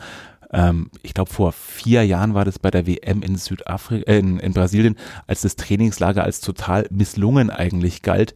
Ähm, 0.52 0.90
ich 1.02 1.14
glaube, 1.14 1.32
vor 1.32 1.52
vier 1.52 2.04
Jahren 2.04 2.34
war 2.34 2.44
das 2.44 2.58
bei 2.58 2.70
der 2.70 2.86
WM 2.86 3.22
in 3.22 3.36
Südafrika, 3.36 4.10
äh, 4.10 4.18
in, 4.18 4.38
in 4.38 4.52
Brasilien, 4.52 4.96
als 5.26 5.42
das 5.42 5.56
Trainingslager 5.56 6.24
als 6.24 6.40
total 6.40 6.86
misslungen 6.90 7.50
eigentlich 7.50 8.02
galt 8.02 8.34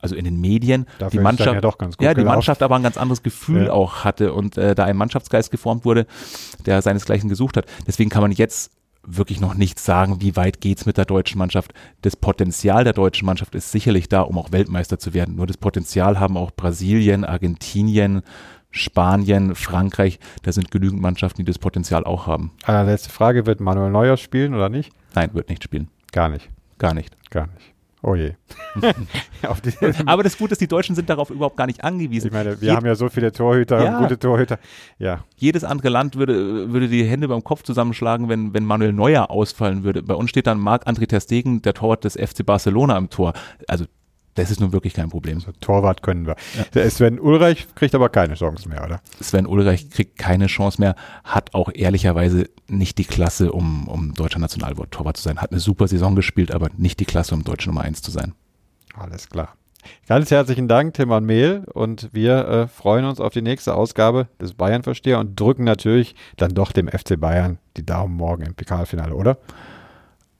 also 0.00 0.14
in 0.14 0.24
den 0.24 0.40
Medien, 0.40 0.86
Dafür 0.98 1.10
die 1.10 1.22
Mannschaft, 1.22 1.54
ja, 1.54 1.60
doch 1.60 1.76
ganz 1.76 1.96
gut 1.96 2.04
ja, 2.04 2.14
die 2.14 2.22
Mannschaft 2.22 2.62
aber 2.62 2.76
ein 2.76 2.82
ganz 2.82 2.96
anderes 2.96 3.22
Gefühl 3.22 3.64
ja. 3.66 3.72
auch 3.72 4.04
hatte 4.04 4.32
und 4.32 4.56
äh, 4.56 4.76
da 4.76 4.84
ein 4.84 4.96
Mannschaftsgeist 4.96 5.50
geformt 5.50 5.84
wurde, 5.84 6.06
der 6.66 6.82
seinesgleichen 6.82 7.28
gesucht 7.28 7.56
hat. 7.56 7.66
Deswegen 7.86 8.08
kann 8.08 8.22
man 8.22 8.30
jetzt 8.30 8.70
wirklich 9.16 9.40
noch 9.40 9.54
nicht 9.54 9.78
sagen, 9.78 10.20
wie 10.20 10.36
weit 10.36 10.60
geht's 10.60 10.86
mit 10.86 10.98
der 10.98 11.04
deutschen 11.04 11.38
Mannschaft. 11.38 11.72
Das 12.02 12.16
Potenzial 12.16 12.84
der 12.84 12.92
deutschen 12.92 13.26
Mannschaft 13.26 13.54
ist 13.54 13.72
sicherlich 13.72 14.08
da, 14.08 14.20
um 14.20 14.38
auch 14.38 14.52
Weltmeister 14.52 14.98
zu 14.98 15.14
werden. 15.14 15.36
Nur 15.36 15.46
das 15.46 15.56
Potenzial 15.56 16.20
haben 16.20 16.36
auch 16.36 16.50
Brasilien, 16.50 17.24
Argentinien, 17.24 18.22
Spanien, 18.70 19.54
Frankreich. 19.54 20.18
Da 20.42 20.52
sind 20.52 20.70
genügend 20.70 21.00
Mannschaften, 21.00 21.38
die 21.38 21.46
das 21.46 21.58
Potenzial 21.58 22.04
auch 22.04 22.26
haben. 22.26 22.52
Allerletzte 22.64 23.10
Frage, 23.10 23.46
wird 23.46 23.60
Manuel 23.60 23.90
Neuer 23.90 24.16
spielen 24.16 24.54
oder 24.54 24.68
nicht? 24.68 24.92
Nein, 25.14 25.30
wird 25.32 25.48
nicht 25.48 25.64
spielen. 25.64 25.88
Gar 26.12 26.28
nicht. 26.28 26.50
Gar 26.78 26.94
nicht. 26.94 27.16
Gar 27.30 27.46
nicht. 27.48 27.77
Oh 28.02 28.14
je. 28.14 28.34
Aber 30.06 30.22
das 30.22 30.38
Gute 30.38 30.52
ist, 30.52 30.60
die 30.60 30.68
Deutschen 30.68 30.94
sind 30.94 31.08
darauf 31.10 31.30
überhaupt 31.30 31.56
gar 31.56 31.66
nicht 31.66 31.82
angewiesen. 31.82 32.28
Ich 32.28 32.32
meine, 32.32 32.60
wir 32.60 32.68
Je 32.68 32.74
haben 32.74 32.86
ja 32.86 32.94
so 32.94 33.08
viele 33.08 33.32
Torhüter, 33.32 33.82
ja. 33.82 33.98
gute 33.98 34.18
Torhüter. 34.18 34.58
Ja. 34.98 35.24
Jedes 35.36 35.64
andere 35.64 35.88
Land 35.88 36.16
würde, 36.16 36.72
würde 36.72 36.88
die 36.88 37.04
Hände 37.04 37.28
beim 37.28 37.42
Kopf 37.42 37.62
zusammenschlagen, 37.62 38.28
wenn, 38.28 38.54
wenn 38.54 38.64
Manuel 38.64 38.92
Neuer 38.92 39.30
ausfallen 39.30 39.82
würde. 39.82 40.02
Bei 40.02 40.14
uns 40.14 40.30
steht 40.30 40.46
dann 40.46 40.58
Marc-André 40.60 41.08
Ter 41.08 41.20
Stegen, 41.20 41.62
der 41.62 41.74
Torwart 41.74 42.04
des 42.04 42.14
FC 42.14 42.46
Barcelona 42.46 42.96
im 42.96 43.10
Tor. 43.10 43.32
Also 43.66 43.84
das 44.38 44.50
ist 44.50 44.60
nun 44.60 44.72
wirklich 44.72 44.94
kein 44.94 45.08
Problem. 45.10 45.38
Also 45.38 45.52
Torwart 45.60 46.02
können 46.02 46.26
wir. 46.26 46.36
Ja. 46.74 46.90
Sven 46.90 47.18
Ulreich 47.18 47.66
kriegt 47.74 47.94
aber 47.94 48.08
keine 48.08 48.34
Chance 48.34 48.68
mehr, 48.68 48.84
oder? 48.84 49.00
Sven 49.20 49.46
Ulreich 49.46 49.90
kriegt 49.90 50.16
keine 50.18 50.46
Chance 50.46 50.80
mehr, 50.80 50.94
hat 51.24 51.54
auch 51.54 51.70
ehrlicherweise 51.74 52.48
nicht 52.68 52.98
die 52.98 53.04
Klasse, 53.04 53.52
um, 53.52 53.88
um 53.88 54.14
deutscher 54.14 54.38
Nationaltorwart 54.38 55.16
zu 55.16 55.22
sein. 55.22 55.38
Hat 55.38 55.50
eine 55.50 55.60
super 55.60 55.88
Saison 55.88 56.14
gespielt, 56.14 56.52
aber 56.52 56.68
nicht 56.76 57.00
die 57.00 57.04
Klasse, 57.04 57.34
um 57.34 57.44
deutsche 57.44 57.68
Nummer 57.68 57.82
1 57.82 58.02
zu 58.02 58.10
sein. 58.10 58.34
Alles 58.94 59.28
klar. 59.28 59.54
Ganz 60.06 60.30
herzlichen 60.30 60.68
Dank, 60.68 60.94
Timon 60.94 61.24
Mehl. 61.24 61.64
Und 61.72 62.10
wir 62.12 62.48
äh, 62.48 62.68
freuen 62.68 63.04
uns 63.04 63.20
auf 63.20 63.32
die 63.32 63.42
nächste 63.42 63.74
Ausgabe 63.74 64.28
des 64.40 64.54
Bayern-Versteher 64.54 65.18
und 65.18 65.38
drücken 65.38 65.64
natürlich 65.64 66.14
dann 66.36 66.54
doch 66.54 66.72
dem 66.72 66.88
FC 66.88 67.18
Bayern 67.18 67.58
die 67.76 67.86
Daumen 67.86 68.16
morgen 68.16 68.42
im 68.42 68.54
Pokalfinale, 68.54 69.14
oder? 69.14 69.38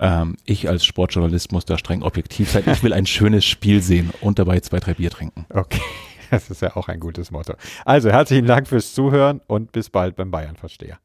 Ähm, 0.00 0.36
ich 0.44 0.68
als 0.68 0.84
Sportjournalist 0.84 1.52
muss 1.52 1.64
da 1.64 1.78
streng 1.78 2.02
objektiv 2.02 2.50
sein. 2.50 2.64
Ich 2.66 2.82
will 2.82 2.92
ein 2.92 3.06
schönes 3.06 3.44
Spiel 3.44 3.82
sehen 3.82 4.10
und 4.20 4.38
dabei 4.38 4.60
zwei, 4.60 4.78
drei 4.78 4.94
Bier 4.94 5.10
trinken. 5.10 5.46
Okay, 5.50 5.80
das 6.30 6.50
ist 6.50 6.62
ja 6.62 6.76
auch 6.76 6.88
ein 6.88 7.00
gutes 7.00 7.30
Motto. 7.30 7.54
Also 7.84 8.10
herzlichen 8.10 8.46
Dank 8.46 8.68
fürs 8.68 8.94
Zuhören 8.94 9.40
und 9.46 9.72
bis 9.72 9.90
bald 9.90 10.16
beim 10.16 10.30
Bayern-Versteher. 10.30 10.98